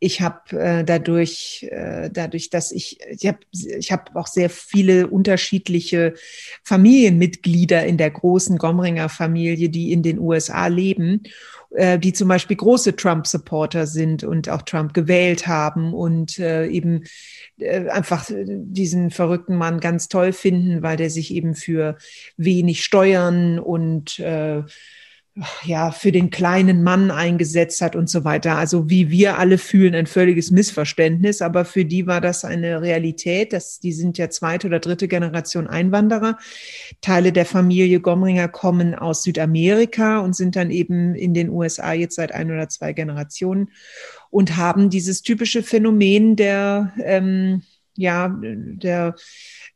ich 0.00 0.20
habe 0.20 0.58
äh, 0.58 0.84
dadurch, 0.84 1.66
äh, 1.70 2.08
dadurch, 2.12 2.50
dass 2.50 2.70
ich, 2.70 2.98
ich 3.10 3.26
habe 3.26 3.38
ich 3.52 3.90
hab 3.90 4.14
auch 4.14 4.28
sehr 4.28 4.48
viele 4.48 5.08
unterschiedliche 5.08 6.14
Familienmitglieder 6.62 7.84
in 7.84 7.96
der 7.96 8.10
großen 8.10 8.58
Gomringer 8.58 9.08
Familie, 9.08 9.68
die 9.70 9.92
in 9.92 10.02
den 10.02 10.20
USA 10.20 10.68
leben, 10.68 11.24
äh, 11.70 11.98
die 11.98 12.12
zum 12.12 12.28
Beispiel 12.28 12.56
große 12.56 12.94
Trump-Supporter 12.94 13.86
sind 13.86 14.22
und 14.22 14.48
auch 14.48 14.62
Trump 14.62 14.94
gewählt 14.94 15.48
haben 15.48 15.92
und 15.92 16.38
äh, 16.38 16.66
eben 16.66 17.02
einfach 17.60 18.26
diesen 18.28 19.10
verrückten 19.10 19.56
Mann 19.56 19.80
ganz 19.80 20.08
toll 20.08 20.32
finden, 20.32 20.82
weil 20.82 20.96
der 20.96 21.10
sich 21.10 21.34
eben 21.34 21.54
für 21.54 21.96
wenig 22.36 22.84
Steuern 22.84 23.58
und 23.58 24.18
äh, 24.18 24.62
ja, 25.64 25.90
für 25.92 26.10
den 26.10 26.30
kleinen 26.30 26.82
Mann 26.82 27.10
eingesetzt 27.10 27.80
hat 27.80 27.94
und 27.94 28.10
so 28.10 28.24
weiter. 28.24 28.56
Also 28.56 28.90
wie 28.90 29.10
wir 29.10 29.38
alle 29.38 29.58
fühlen, 29.58 29.94
ein 29.94 30.06
völliges 30.06 30.50
Missverständnis. 30.50 31.42
Aber 31.42 31.64
für 31.64 31.84
die 31.84 32.06
war 32.06 32.20
das 32.20 32.44
eine 32.44 32.80
Realität. 32.82 33.52
Das, 33.52 33.78
die 33.78 33.92
sind 33.92 34.18
ja 34.18 34.30
zweite 34.30 34.66
oder 34.66 34.80
dritte 34.80 35.06
Generation 35.06 35.66
Einwanderer. 35.66 36.38
Teile 37.00 37.32
der 37.32 37.46
Familie 37.46 38.00
Gomringer 38.00 38.48
kommen 38.48 38.94
aus 38.94 39.22
Südamerika 39.22 40.18
und 40.18 40.34
sind 40.34 40.56
dann 40.56 40.70
eben 40.70 41.14
in 41.14 41.34
den 41.34 41.50
USA 41.50 41.92
jetzt 41.92 42.16
seit 42.16 42.32
ein 42.32 42.50
oder 42.50 42.68
zwei 42.68 42.92
Generationen 42.92 43.70
und 44.30 44.56
haben 44.56 44.90
dieses 44.90 45.22
typische 45.22 45.62
Phänomen 45.62 46.36
der, 46.36 46.92
ähm, 47.02 47.62
ja, 47.96 48.36
der, 48.40 49.16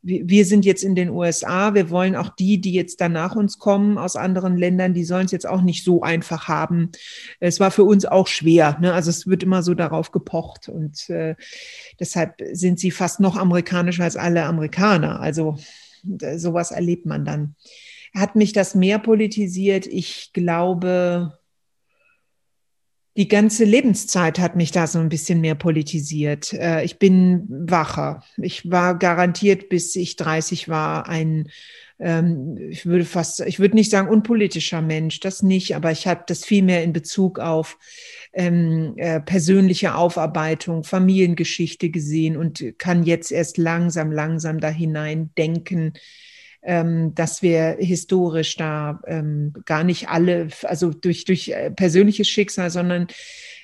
wir 0.01 0.45
sind 0.45 0.65
jetzt 0.65 0.83
in 0.83 0.95
den 0.95 1.09
USA, 1.09 1.73
wir 1.73 1.89
wollen 1.89 2.15
auch 2.15 2.29
die, 2.29 2.59
die 2.59 2.73
jetzt 2.73 2.99
dann 3.01 3.13
nach 3.13 3.35
uns 3.35 3.57
kommen 3.57 3.97
aus 3.97 4.15
anderen 4.15 4.57
Ländern, 4.57 4.93
die 4.93 5.05
sollen 5.05 5.25
es 5.25 5.31
jetzt 5.31 5.47
auch 5.47 5.61
nicht 5.61 5.83
so 5.83 6.01
einfach 6.01 6.47
haben. 6.47 6.91
Es 7.39 7.59
war 7.59 7.71
für 7.71 7.83
uns 7.83 8.05
auch 8.05 8.27
schwer, 8.27 8.77
ne? 8.81 8.93
also 8.93 9.09
es 9.09 9.27
wird 9.27 9.43
immer 9.43 9.63
so 9.63 9.73
darauf 9.73 10.11
gepocht 10.11 10.69
und 10.69 11.09
äh, 11.09 11.35
deshalb 11.99 12.41
sind 12.51 12.79
sie 12.79 12.91
fast 12.91 13.19
noch 13.19 13.37
amerikanischer 13.37 14.03
als 14.03 14.17
alle 14.17 14.43
Amerikaner. 14.43 15.19
Also 15.19 15.57
sowas 16.35 16.71
erlebt 16.71 17.05
man 17.05 17.25
dann. 17.25 17.55
Hat 18.13 18.35
mich 18.35 18.53
das 18.53 18.75
mehr 18.75 18.99
politisiert? 18.99 19.87
Ich 19.87 20.31
glaube, 20.33 21.37
die 23.15 23.27
ganze 23.27 23.63
Lebenszeit 23.63 24.39
hat 24.39 24.55
mich 24.55 24.71
da 24.71 24.87
so 24.87 24.97
ein 24.97 25.09
bisschen 25.09 25.39
mehr 25.39 25.55
politisiert. 25.55 26.51
Äh, 26.53 26.83
ich 26.83 26.97
bin 26.97 27.45
wacher. 27.47 28.23
Ich 28.37 28.69
war 28.71 28.97
garantiert, 28.97 29.69
bis 29.69 29.95
ich 29.95 30.15
30 30.15 30.67
war, 30.67 31.07
ein, 31.07 31.49
ähm, 31.99 32.57
ich 32.71 32.87
würde 32.87 33.05
fast, 33.05 33.41
ich 33.41 33.59
würde 33.59 33.75
nicht 33.75 33.91
sagen 33.91 34.09
unpolitischer 34.09 34.81
Mensch, 34.81 35.19
das 35.19 35.43
nicht, 35.43 35.75
aber 35.75 35.91
ich 35.91 36.07
habe 36.07 36.23
das 36.25 36.43
viel 36.43 36.63
mehr 36.63 36.83
in 36.83 36.91
Bezug 36.91 37.37
auf 37.37 37.77
ähm, 38.33 38.95
äh, 38.97 39.19
persönliche 39.19 39.93
Aufarbeitung, 39.93 40.83
Familiengeschichte 40.83 41.91
gesehen 41.91 42.35
und 42.35 42.63
kann 42.79 43.03
jetzt 43.03 43.31
erst 43.31 43.59
langsam, 43.59 44.11
langsam 44.11 44.59
da 44.59 44.69
hinein 44.69 45.29
denken, 45.37 45.93
dass 46.65 47.41
wir 47.41 47.77
historisch 47.79 48.55
da 48.55 49.01
ähm, 49.05 49.53
gar 49.65 49.83
nicht 49.83 50.09
alle, 50.09 50.47
also 50.63 50.91
durch, 50.91 51.25
durch 51.25 51.49
äh, 51.49 51.71
persönliches 51.71 52.27
Schicksal, 52.27 52.69
sondern 52.69 53.07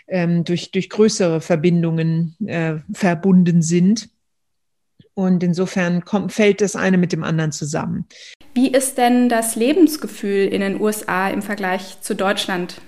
ähm, 0.07 0.43
durch, 0.43 0.71
durch 0.71 0.89
größere 0.89 1.41
Verbindungen 1.41 2.35
äh, 2.45 2.77
verbunden 2.91 3.61
sind. 3.61 4.09
Und 5.13 5.43
insofern 5.43 6.05
kommt, 6.05 6.31
fällt 6.31 6.61
das 6.61 6.75
eine 6.75 6.97
mit 6.97 7.11
dem 7.11 7.23
anderen 7.23 7.51
zusammen. 7.51 8.05
Wie 8.53 8.71
ist 8.71 8.97
denn 8.97 9.29
das 9.29 9.55
Lebensgefühl 9.55 10.47
in 10.47 10.61
den 10.61 10.79
USA 10.79 11.29
im 11.29 11.41
Vergleich 11.41 12.01
zu 12.01 12.15
Deutschland? 12.15 12.81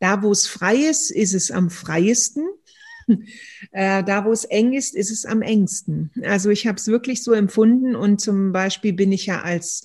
Da, 0.00 0.22
wo 0.22 0.30
es 0.30 0.46
frei 0.46 0.76
ist, 0.76 1.10
ist 1.10 1.34
es 1.34 1.50
am 1.50 1.70
freiesten. 1.70 2.46
Äh, 3.72 4.04
da, 4.04 4.24
wo 4.24 4.32
es 4.32 4.44
eng 4.44 4.72
ist, 4.72 4.94
ist 4.94 5.10
es 5.10 5.26
am 5.26 5.42
engsten. 5.42 6.10
Also 6.22 6.50
ich 6.50 6.66
habe 6.66 6.76
es 6.76 6.86
wirklich 6.86 7.22
so 7.22 7.32
empfunden 7.32 7.96
und 7.96 8.20
zum 8.20 8.52
Beispiel 8.52 8.92
bin 8.92 9.10
ich 9.10 9.26
ja 9.26 9.42
als 9.42 9.84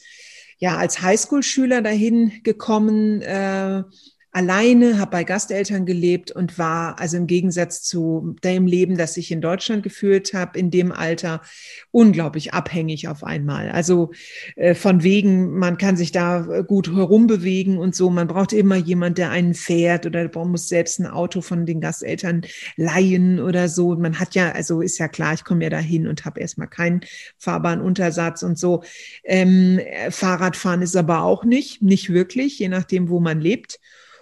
ja 0.57 0.77
als 0.77 1.01
Highschool-Schüler 1.01 1.81
dahin 1.81 2.43
gekommen. 2.43 3.21
Äh, 3.21 3.83
alleine, 4.31 4.99
habe 4.99 5.11
bei 5.11 5.23
Gasteltern 5.23 5.85
gelebt 5.85 6.31
und 6.31 6.59
war 6.59 6.99
also 6.99 7.17
im 7.17 7.25
Gegensatz 7.25 7.81
zu 7.81 8.35
dem 8.43 8.67
Leben, 8.67 8.97
das 8.97 9.17
ich 9.17 9.31
in 9.31 9.41
Deutschland 9.41 9.81
geführt 9.81 10.33
habe, 10.33 10.59
in 10.59 10.69
dem 10.69 10.91
Alter 10.91 11.41
unglaublich 11.91 12.53
abhängig 12.53 13.07
auf 13.07 13.23
einmal. 13.23 13.71
Also 13.71 14.11
äh, 14.55 14.75
von 14.75 15.01
wegen, 15.01 15.57
man 15.57 15.77
kann 15.77 15.97
sich 15.97 16.11
da 16.11 16.61
gut 16.67 16.89
herumbewegen 16.93 17.77
und 17.77 17.95
so. 17.95 18.09
Man 18.11 18.27
braucht 18.27 18.53
immer 18.53 18.75
jemand, 18.75 19.17
der 19.17 19.31
einen 19.31 19.55
fährt 19.55 20.05
oder 20.05 20.29
man 20.33 20.51
muss 20.51 20.69
selbst 20.69 20.99
ein 20.99 21.07
Auto 21.07 21.41
von 21.41 21.65
den 21.65 21.81
Gasteltern 21.81 22.41
leihen 22.77 23.39
oder 23.39 23.67
so. 23.67 23.95
Man 23.95 24.19
hat 24.19 24.35
ja, 24.35 24.51
also 24.51 24.81
ist 24.81 24.99
ja 24.99 25.07
klar, 25.07 25.33
ich 25.33 25.43
komme 25.43 25.63
ja 25.63 25.69
dahin 25.71 26.07
und 26.07 26.25
habe 26.25 26.39
erstmal 26.39 26.67
keinen 26.67 27.01
fahrbaren 27.37 27.81
Untersatz 27.81 28.43
und 28.43 28.59
so. 28.59 28.83
Ähm, 29.23 29.79
Fahrradfahren 30.11 30.83
ist 30.83 30.95
aber 30.95 31.23
auch 31.23 31.43
nicht, 31.43 31.81
nicht 31.81 32.13
wirklich, 32.13 32.59
je 32.59 32.69
nachdem, 32.69 33.09
wo 33.09 33.19
man 33.19 33.41
lebt. 33.41 33.79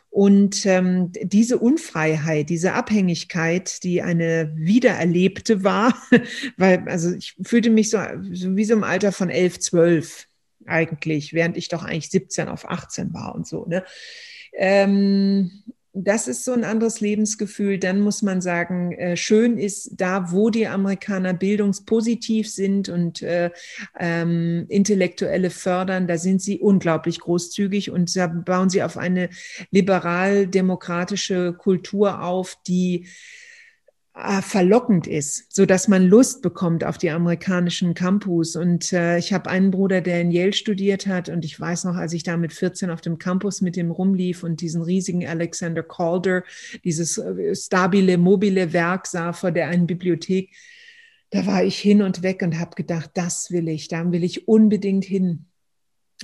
Und 0.10 0.66
ähm, 0.66 1.12
diese 1.22 1.60
Unfreiheit, 1.60 2.50
diese 2.50 2.74
Abhängigkeit, 2.74 3.84
die 3.84 4.02
eine 4.02 4.52
wiedererlebte 4.56 5.64
war, 5.64 5.96
weil, 6.58 6.88
also 6.88 7.14
ich 7.14 7.36
fühlte 7.44 7.70
mich 7.70 7.90
so, 7.90 8.00
so 8.32 8.56
wie 8.56 8.66
so 8.66 8.74
im 8.74 8.84
Alter 8.84 9.12
von 9.12 9.30
elf, 9.30 9.60
zwölf 9.60 10.28
eigentlich, 10.66 11.34
während 11.34 11.58
ich 11.58 11.70
doch 11.70 11.84
eigentlich 11.84 12.10
17 12.10 12.48
auf 12.48 12.68
18 12.68 13.14
war 13.14 13.36
und 13.36 13.48
so. 13.48 13.66
Ne? 13.66 13.84
Ähm, 14.54 15.64
das 16.04 16.28
ist 16.28 16.44
so 16.44 16.54
ein 16.54 16.64
anderes 16.64 17.00
Lebensgefühl. 17.02 17.80
Dann 17.80 18.02
muss 18.02 18.22
man 18.22 18.42
sagen, 18.42 18.92
äh, 18.92 19.18
schön 19.18 19.58
ist 19.58 19.92
da, 19.98 20.32
wo 20.32 20.50
die 20.50 20.68
Amerikaner 20.68 21.34
bildungspositiv 21.34 22.50
sind 22.50 22.90
und 22.90 23.22
äh, 23.22 23.52
ähm, 24.00 24.66
Intellektuelle 24.70 25.50
fördern, 25.50 26.08
da 26.08 26.18
sind 26.18 26.42
sie 26.42 26.60
unglaublich 26.60 27.20
großzügig 27.20 27.90
und 27.92 28.16
da 28.16 28.28
bauen 28.28 28.70
sie 28.70 28.84
auf 28.84 28.98
eine 28.98 29.30
liberal-demokratische 29.72 31.54
Kultur 31.54 32.22
auf, 32.24 32.58
die 32.68 33.08
verlockend 34.42 35.06
ist, 35.06 35.46
so 35.54 35.68
dass 35.68 35.88
man 35.88 36.08
Lust 36.08 36.42
bekommt 36.42 36.84
auf 36.84 36.98
die 36.98 37.12
amerikanischen 37.12 37.94
Campus. 37.94 38.56
Und 38.56 38.92
äh, 38.92 39.20
ich 39.20 39.32
habe 39.32 39.50
einen 39.50 39.70
Bruder, 39.70 40.02
der 40.02 40.22
in 40.22 40.32
Yale 40.32 40.54
studiert 40.54 41.06
hat, 41.06 41.30
und 41.30 41.46
ich 41.46 41.60
weiß 41.60 41.84
noch, 41.84 41.96
als 41.96 42.14
ich 42.14 42.24
da 42.24 42.36
mit 42.36 42.52
14 42.52 42.90
auf 42.90 43.02
dem 43.02 43.20
Campus 43.20 43.62
mit 43.62 43.76
dem 43.76 43.92
rumlief 43.92 44.44
und 44.44 44.62
diesen 44.62 44.82
riesigen 44.82 45.28
Alexander 45.28 45.84
Calder, 45.84 46.44
dieses 46.84 47.20
äh, 47.20 47.54
stabile, 47.56 48.18
mobile 48.18 48.74
Werk 48.74 49.06
sah 49.06 49.34
vor 49.34 49.52
der 49.52 49.68
einen 49.68 49.86
Bibliothek, 49.86 50.50
da 51.30 51.46
war 51.46 51.64
ich 51.64 51.78
hin 51.78 52.02
und 52.02 52.24
weg 52.24 52.42
und 52.42 52.58
habe 52.58 52.76
gedacht, 52.76 53.12
das 53.14 53.52
will 53.52 53.68
ich, 53.68 53.88
da 53.88 54.12
will 54.12 54.24
ich 54.24 54.48
unbedingt 54.48 55.06
hin. 55.06 55.46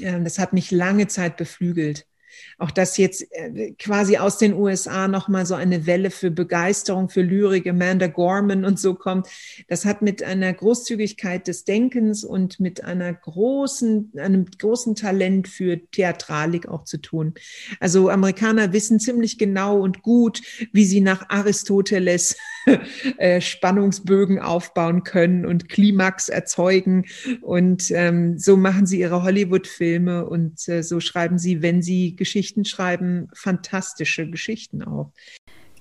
Ähm, 0.01 0.23
das 0.23 0.39
hat 0.39 0.53
mich 0.53 0.71
lange 0.71 1.07
Zeit 1.07 1.37
beflügelt 1.37 2.07
auch 2.57 2.71
dass 2.71 2.97
jetzt 2.97 3.25
äh, 3.31 3.71
quasi 3.77 4.17
aus 4.17 4.37
den 4.37 4.53
USA 4.53 5.07
nochmal 5.07 5.45
so 5.45 5.55
eine 5.55 5.85
Welle 5.85 6.11
für 6.11 6.31
Begeisterung 6.31 7.09
für 7.09 7.21
Lyrik, 7.21 7.67
Amanda 7.67 8.07
Gorman 8.07 8.65
und 8.65 8.79
so 8.79 8.95
kommt. 8.95 9.27
Das 9.67 9.85
hat 9.85 10.01
mit 10.01 10.23
einer 10.23 10.53
Großzügigkeit 10.53 11.47
des 11.47 11.63
Denkens 11.63 12.23
und 12.23 12.59
mit 12.59 12.83
einer 12.83 13.13
großen, 13.13 14.13
einem 14.17 14.45
großen 14.45 14.95
Talent 14.95 15.47
für 15.47 15.79
Theatralik 15.91 16.67
auch 16.67 16.83
zu 16.83 16.97
tun. 16.97 17.33
Also 17.79 18.09
Amerikaner 18.09 18.73
wissen 18.73 18.99
ziemlich 18.99 19.37
genau 19.37 19.79
und 19.79 20.01
gut, 20.01 20.41
wie 20.71 20.85
sie 20.85 21.01
nach 21.01 21.29
Aristoteles 21.29 22.37
äh, 23.17 23.41
Spannungsbögen 23.41 24.39
aufbauen 24.39 25.03
können 25.03 25.45
und 25.45 25.69
Klimax 25.69 26.29
erzeugen. 26.29 27.05
Und 27.41 27.91
ähm, 27.91 28.37
so 28.37 28.57
machen 28.57 28.85
sie 28.85 28.99
ihre 28.99 29.23
Hollywood-Filme 29.23 30.25
und 30.25 30.67
äh, 30.67 30.83
so 30.83 30.99
schreiben 30.99 31.37
sie, 31.37 31.61
wenn 31.61 31.81
sie 31.81 32.15
Geschichten 32.23 32.63
schreiben, 32.63 33.27
fantastische 33.33 34.29
Geschichten 34.29 34.81
auch. 34.81 35.11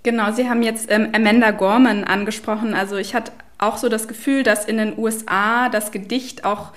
Genau, 0.03 0.33
Sie 0.33 0.49
haben 0.49 0.65
jetzt 0.65 0.91
ähm, 0.91 1.11
Amanda 1.13 1.53
Gorman 1.53 2.03
angesprochen. 2.03 2.75
Also 2.75 2.97
ich 2.97 3.15
hatte 3.15 3.31
auch 3.59 3.77
so 3.77 3.89
das 3.89 4.09
Gefühl, 4.09 4.43
dass 4.43 4.65
in 4.65 4.77
den 4.77 4.99
USA 4.99 5.69
das 5.69 5.93
Gedicht 5.93 6.45
auch 6.45 6.73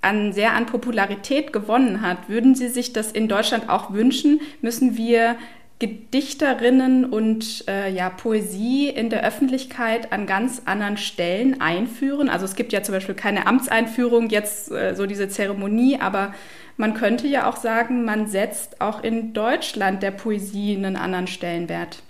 an 0.00 0.32
sehr 0.32 0.54
an 0.54 0.66
Popularität 0.66 1.52
gewonnen 1.52 2.00
hat. 2.00 2.28
Würden 2.28 2.56
Sie 2.56 2.68
sich 2.68 2.92
das 2.92 3.12
in 3.12 3.28
Deutschland 3.28 3.68
auch 3.68 3.92
wünschen? 3.92 4.40
Müssen 4.60 4.96
wir 4.96 5.36
Gedichterinnen 5.78 7.04
und 7.04 7.64
äh, 7.68 7.90
ja, 7.92 8.10
Poesie 8.10 8.88
in 8.88 9.10
der 9.10 9.24
Öffentlichkeit 9.24 10.12
an 10.12 10.26
ganz 10.26 10.62
anderen 10.64 10.96
Stellen 10.96 11.60
einführen? 11.60 12.28
Also 12.28 12.44
es 12.44 12.56
gibt 12.56 12.72
ja 12.72 12.82
zum 12.82 12.94
Beispiel 12.94 13.14
keine 13.14 13.46
Amtseinführung, 13.46 14.30
jetzt 14.30 14.72
äh, 14.72 14.94
so 14.94 15.06
diese 15.06 15.28
Zeremonie, 15.28 16.00
aber 16.00 16.34
man 16.76 16.94
könnte 16.94 17.26
ja 17.26 17.48
auch 17.48 17.56
sagen, 17.56 18.04
man 18.04 18.28
setzt 18.28 18.80
auch 18.80 19.02
in 19.02 19.32
Deutschland 19.32 20.02
der 20.02 20.10
Poesie 20.10 20.76
einen 20.76 20.96
anderen 20.96 21.26
Stellenwert. 21.26 22.02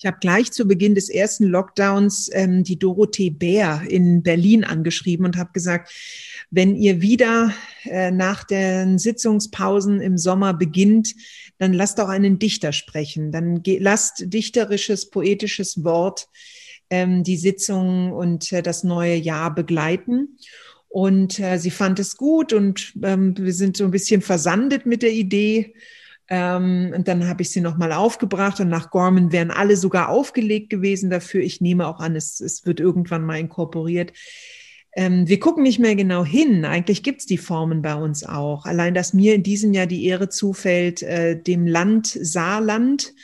Ich 0.00 0.06
habe 0.06 0.18
gleich 0.20 0.52
zu 0.52 0.68
Beginn 0.68 0.94
des 0.94 1.08
ersten 1.08 1.44
Lockdowns 1.44 2.30
ähm, 2.32 2.62
die 2.62 2.78
Dorothee 2.78 3.30
Bär 3.30 3.82
in 3.88 4.22
Berlin 4.22 4.62
angeschrieben 4.62 5.26
und 5.26 5.36
habe 5.36 5.50
gesagt, 5.52 5.92
wenn 6.50 6.76
ihr 6.76 7.02
wieder 7.02 7.52
äh, 7.82 8.12
nach 8.12 8.44
den 8.44 8.98
Sitzungspausen 8.98 10.00
im 10.00 10.16
Sommer 10.16 10.54
beginnt, 10.54 11.14
dann 11.58 11.72
lasst 11.72 12.00
auch 12.00 12.08
einen 12.08 12.38
Dichter 12.38 12.72
sprechen. 12.72 13.32
Dann 13.32 13.60
lasst 13.64 14.32
dichterisches, 14.32 15.10
poetisches 15.10 15.82
Wort 15.82 16.28
ähm, 16.90 17.24
die 17.24 17.36
Sitzung 17.36 18.12
und 18.12 18.52
äh, 18.52 18.62
das 18.62 18.84
neue 18.84 19.16
Jahr 19.16 19.54
begleiten. 19.54 20.38
Und 20.88 21.38
äh, 21.38 21.58
sie 21.58 21.70
fand 21.70 21.98
es 21.98 22.16
gut 22.16 22.52
und 22.52 22.94
ähm, 23.02 23.36
wir 23.36 23.52
sind 23.52 23.76
so 23.76 23.84
ein 23.84 23.90
bisschen 23.90 24.22
versandet 24.22 24.86
mit 24.86 25.02
der 25.02 25.12
Idee. 25.12 25.74
Ähm, 26.30 26.92
und 26.94 27.08
dann 27.08 27.26
habe 27.26 27.42
ich 27.42 27.50
sie 27.50 27.60
nochmal 27.60 27.92
aufgebracht 27.92 28.60
und 28.60 28.68
nach 28.68 28.90
Gorman 28.90 29.32
wären 29.32 29.50
alle 29.50 29.76
sogar 29.76 30.08
aufgelegt 30.08 30.70
gewesen 30.70 31.10
dafür. 31.10 31.42
Ich 31.42 31.60
nehme 31.60 31.86
auch 31.86 32.00
an, 32.00 32.16
es, 32.16 32.40
es 32.40 32.66
wird 32.66 32.80
irgendwann 32.80 33.24
mal 33.24 33.38
inkorporiert. 33.38 34.12
Ähm, 34.94 35.28
wir 35.28 35.38
gucken 35.40 35.62
nicht 35.62 35.78
mehr 35.78 35.94
genau 35.94 36.24
hin. 36.24 36.64
Eigentlich 36.64 37.02
gibt 37.02 37.20
es 37.20 37.26
die 37.26 37.38
Formen 37.38 37.82
bei 37.82 37.94
uns 37.94 38.24
auch. 38.24 38.64
Allein, 38.64 38.94
dass 38.94 39.14
mir 39.14 39.34
in 39.34 39.42
diesem 39.42 39.72
Jahr 39.72 39.86
die 39.86 40.06
Ehre 40.06 40.28
zufällt, 40.28 41.02
äh, 41.02 41.40
dem 41.40 41.66
Land 41.66 42.06
Saarland 42.06 43.14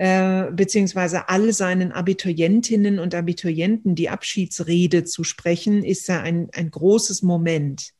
äh, 0.00 0.52
beziehungsweise 0.52 1.28
all 1.28 1.52
seinen 1.52 1.90
Abiturientinnen 1.90 3.00
und 3.00 3.16
Abiturienten 3.16 3.96
die 3.96 4.08
Abschiedsrede 4.08 5.02
zu 5.02 5.24
sprechen, 5.24 5.82
ist 5.82 6.06
ja 6.06 6.20
ein, 6.20 6.50
ein 6.52 6.70
großes 6.70 7.22
Moment. 7.22 7.94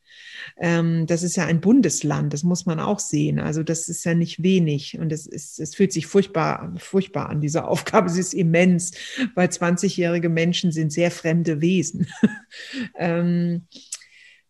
Ähm, 0.58 1.06
das 1.08 1.24
ist 1.24 1.34
ja 1.34 1.46
ein 1.46 1.60
Bundesland, 1.60 2.32
das 2.32 2.44
muss 2.44 2.66
man 2.66 2.78
auch 2.78 3.00
sehen. 3.00 3.40
Also 3.40 3.64
das 3.64 3.88
ist 3.88 4.04
ja 4.04 4.14
nicht 4.14 4.44
wenig 4.44 4.96
und 5.00 5.10
es, 5.10 5.26
ist, 5.26 5.58
es 5.58 5.74
fühlt 5.74 5.92
sich 5.92 6.06
furchtbar, 6.06 6.72
furchtbar 6.76 7.30
an, 7.30 7.40
diese 7.40 7.64
Aufgabe. 7.64 8.10
Sie 8.10 8.20
ist 8.20 8.32
immens, 8.32 8.92
weil 9.34 9.48
20-jährige 9.48 10.28
Menschen 10.28 10.70
sind 10.70 10.92
sehr 10.92 11.10
fremde 11.10 11.60
Wesen. 11.60 12.06
ähm, 12.96 13.66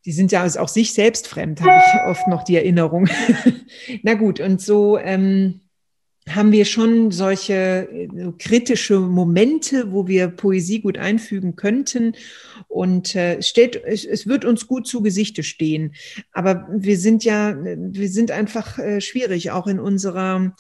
die 0.04 0.12
sind 0.12 0.32
ja 0.32 0.44
auch 0.44 0.68
sich 0.68 0.92
selbst 0.92 1.26
fremd, 1.26 1.62
habe 1.62 1.82
ich 1.82 2.11
oft 2.11 2.28
noch 2.28 2.44
die 2.44 2.56
Erinnerung. 2.56 3.08
Na 4.02 4.12
gut, 4.12 4.38
und 4.38 4.61
so 4.61 4.98
ähm, 4.98 5.62
haben 6.34 6.52
wir 6.52 6.64
schon 6.64 7.10
solche 7.10 7.88
äh, 7.90 8.08
kritische 8.38 9.00
Momente, 9.00 9.92
wo 9.92 10.06
wir 10.06 10.28
Poesie 10.28 10.80
gut 10.80 10.98
einfügen 10.98 11.56
könnten. 11.56 12.12
Und 12.68 13.14
äh, 13.14 13.40
steht, 13.42 13.82
es, 13.84 14.04
es 14.04 14.26
wird 14.26 14.44
uns 14.44 14.66
gut 14.66 14.86
zu 14.86 15.02
Gesichte 15.02 15.42
stehen. 15.42 15.94
Aber 16.32 16.68
wir 16.70 16.98
sind 16.98 17.24
ja, 17.24 17.56
wir 17.56 18.08
sind 18.08 18.30
einfach 18.30 18.78
äh, 18.78 19.00
schwierig, 19.00 19.50
auch 19.50 19.66
in 19.66 19.80
unserer 19.80 20.54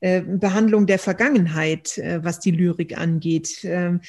äh, 0.00 0.22
Behandlung 0.22 0.86
der 0.86 0.98
Vergangenheit, 0.98 1.98
äh, 1.98 2.22
was 2.22 2.40
die 2.40 2.50
Lyrik 2.50 2.98
angeht. 2.98 3.58
Ähm, 3.64 4.00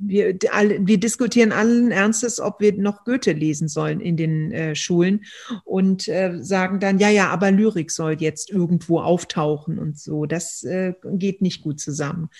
wir, 0.00 0.34
wir 0.34 0.98
diskutieren 0.98 1.52
allen 1.52 1.90
Ernstes, 1.90 2.40
ob 2.40 2.60
wir 2.60 2.72
noch 2.72 3.04
Goethe 3.04 3.32
lesen 3.32 3.68
sollen 3.68 4.00
in 4.00 4.16
den 4.16 4.50
äh, 4.52 4.74
Schulen 4.74 5.24
und 5.64 6.08
äh, 6.08 6.38
sagen 6.40 6.80
dann, 6.80 6.98
ja, 6.98 7.10
ja, 7.10 7.28
aber 7.28 7.50
Lyrik 7.50 7.90
soll 7.90 8.16
jetzt 8.18 8.50
irgendwo 8.50 9.00
auftauchen 9.00 9.78
und 9.78 9.98
so. 9.98 10.24
Das 10.26 10.62
äh, 10.64 10.94
geht 11.12 11.42
nicht 11.42 11.62
gut 11.62 11.80
zusammen. 11.80 12.30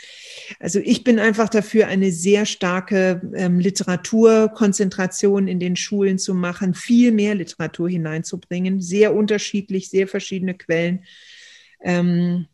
Also 0.59 0.79
ich 0.79 1.05
bin 1.05 1.19
einfach 1.19 1.49
dafür, 1.49 1.87
eine 1.89 2.13
sehr 2.13 2.47
starke 2.47 3.21
ähm, 3.35 3.61
Literaturkonzentration 3.61 5.47
in 5.47 5.61
den 5.61 5.77
Schulen 5.77 6.19
zu 6.19 6.35
machen, 6.35 6.75
viel 6.75 7.13
mehr 7.13 7.35
Literatur 7.35 7.89
hineinzubringen, 7.89 8.81
sehr 8.81 9.15
unterschiedlich, 9.15 9.91
sehr 9.91 10.09
verschiedene 10.09 10.55
Quellen. 10.55 11.05
Ähm, 11.83 12.47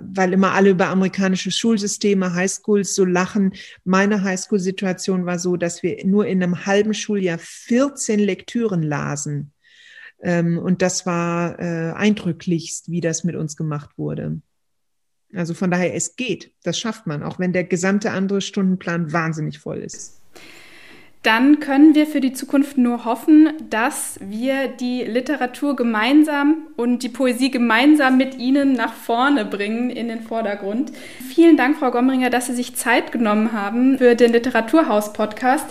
weil 0.00 0.32
immer 0.32 0.52
alle 0.52 0.70
über 0.70 0.88
amerikanische 0.88 1.50
Schulsysteme, 1.50 2.34
Highschools 2.34 2.94
so 2.94 3.04
lachen. 3.04 3.54
Meine 3.84 4.22
Highschool-Situation 4.22 5.26
war 5.26 5.38
so, 5.38 5.56
dass 5.56 5.82
wir 5.82 6.04
nur 6.06 6.26
in 6.26 6.42
einem 6.42 6.66
halben 6.66 6.94
Schuljahr 6.94 7.38
14 7.38 8.18
Lektüren 8.18 8.82
lasen. 8.82 9.52
Ähm, 10.20 10.58
und 10.58 10.82
das 10.82 11.06
war 11.06 11.58
äh, 11.58 11.92
eindrücklichst, 11.92 12.90
wie 12.90 13.00
das 13.00 13.24
mit 13.24 13.36
uns 13.36 13.56
gemacht 13.56 13.90
wurde. 13.96 14.40
Also 15.34 15.54
von 15.54 15.70
daher, 15.70 15.94
es 15.94 16.16
geht, 16.16 16.52
das 16.62 16.78
schafft 16.78 17.06
man, 17.06 17.22
auch 17.22 17.38
wenn 17.38 17.52
der 17.52 17.64
gesamte 17.64 18.10
andere 18.12 18.40
Stundenplan 18.40 19.12
wahnsinnig 19.12 19.58
voll 19.58 19.78
ist 19.78 20.18
dann 21.22 21.58
können 21.58 21.94
wir 21.96 22.06
für 22.06 22.20
die 22.20 22.32
Zukunft 22.32 22.78
nur 22.78 23.04
hoffen, 23.04 23.50
dass 23.70 24.20
wir 24.22 24.68
die 24.68 25.02
Literatur 25.02 25.74
gemeinsam 25.74 26.68
und 26.76 27.02
die 27.02 27.08
Poesie 27.08 27.50
gemeinsam 27.50 28.16
mit 28.16 28.38
Ihnen 28.38 28.72
nach 28.72 28.92
vorne 28.92 29.44
bringen, 29.44 29.90
in 29.90 30.08
den 30.08 30.22
Vordergrund. 30.22 30.92
Vielen 31.28 31.56
Dank, 31.56 31.78
Frau 31.78 31.90
Gomringer, 31.90 32.30
dass 32.30 32.46
Sie 32.46 32.54
sich 32.54 32.76
Zeit 32.76 33.10
genommen 33.10 33.52
haben 33.52 33.98
für 33.98 34.14
den 34.14 34.32
Literaturhaus-Podcast. 34.32 35.66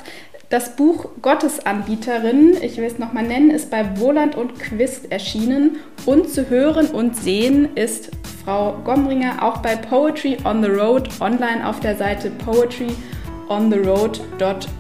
Das 0.50 0.76
Buch 0.76 1.10
Gottesanbieterin, 1.22 2.58
ich 2.62 2.78
will 2.78 2.86
es 2.86 3.00
nochmal 3.00 3.24
nennen, 3.24 3.50
ist 3.50 3.70
bei 3.70 4.00
Wohland 4.00 4.36
und 4.36 4.60
Quist 4.60 5.12
erschienen 5.12 5.78
und 6.06 6.30
zu 6.30 6.50
hören 6.50 6.88
und 6.88 7.18
sehen 7.18 7.70
ist 7.76 8.12
Frau 8.44 8.78
Gomringer 8.86 9.44
auch 9.44 9.58
bei 9.58 9.76
Poetry 9.76 10.38
on 10.46 10.64
the 10.64 10.70
Road 10.70 11.10
online 11.20 11.68
auf 11.68 11.82
der 11.82 11.98
Seite 11.98 12.30
poetryontheroad.com 12.32 13.17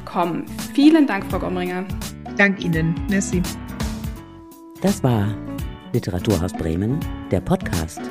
kommen. 0.05 0.45
Vielen 0.73 1.07
Dank, 1.07 1.25
Frau 1.29 1.39
Gomringer. 1.39 1.85
Dank 2.37 2.63
Ihnen. 2.63 2.95
Merci. 3.09 3.41
Das 4.81 5.03
war 5.03 5.27
Literaturhaus 5.93 6.53
Bremen, 6.53 6.99
der 7.31 7.41
Podcast. 7.41 8.01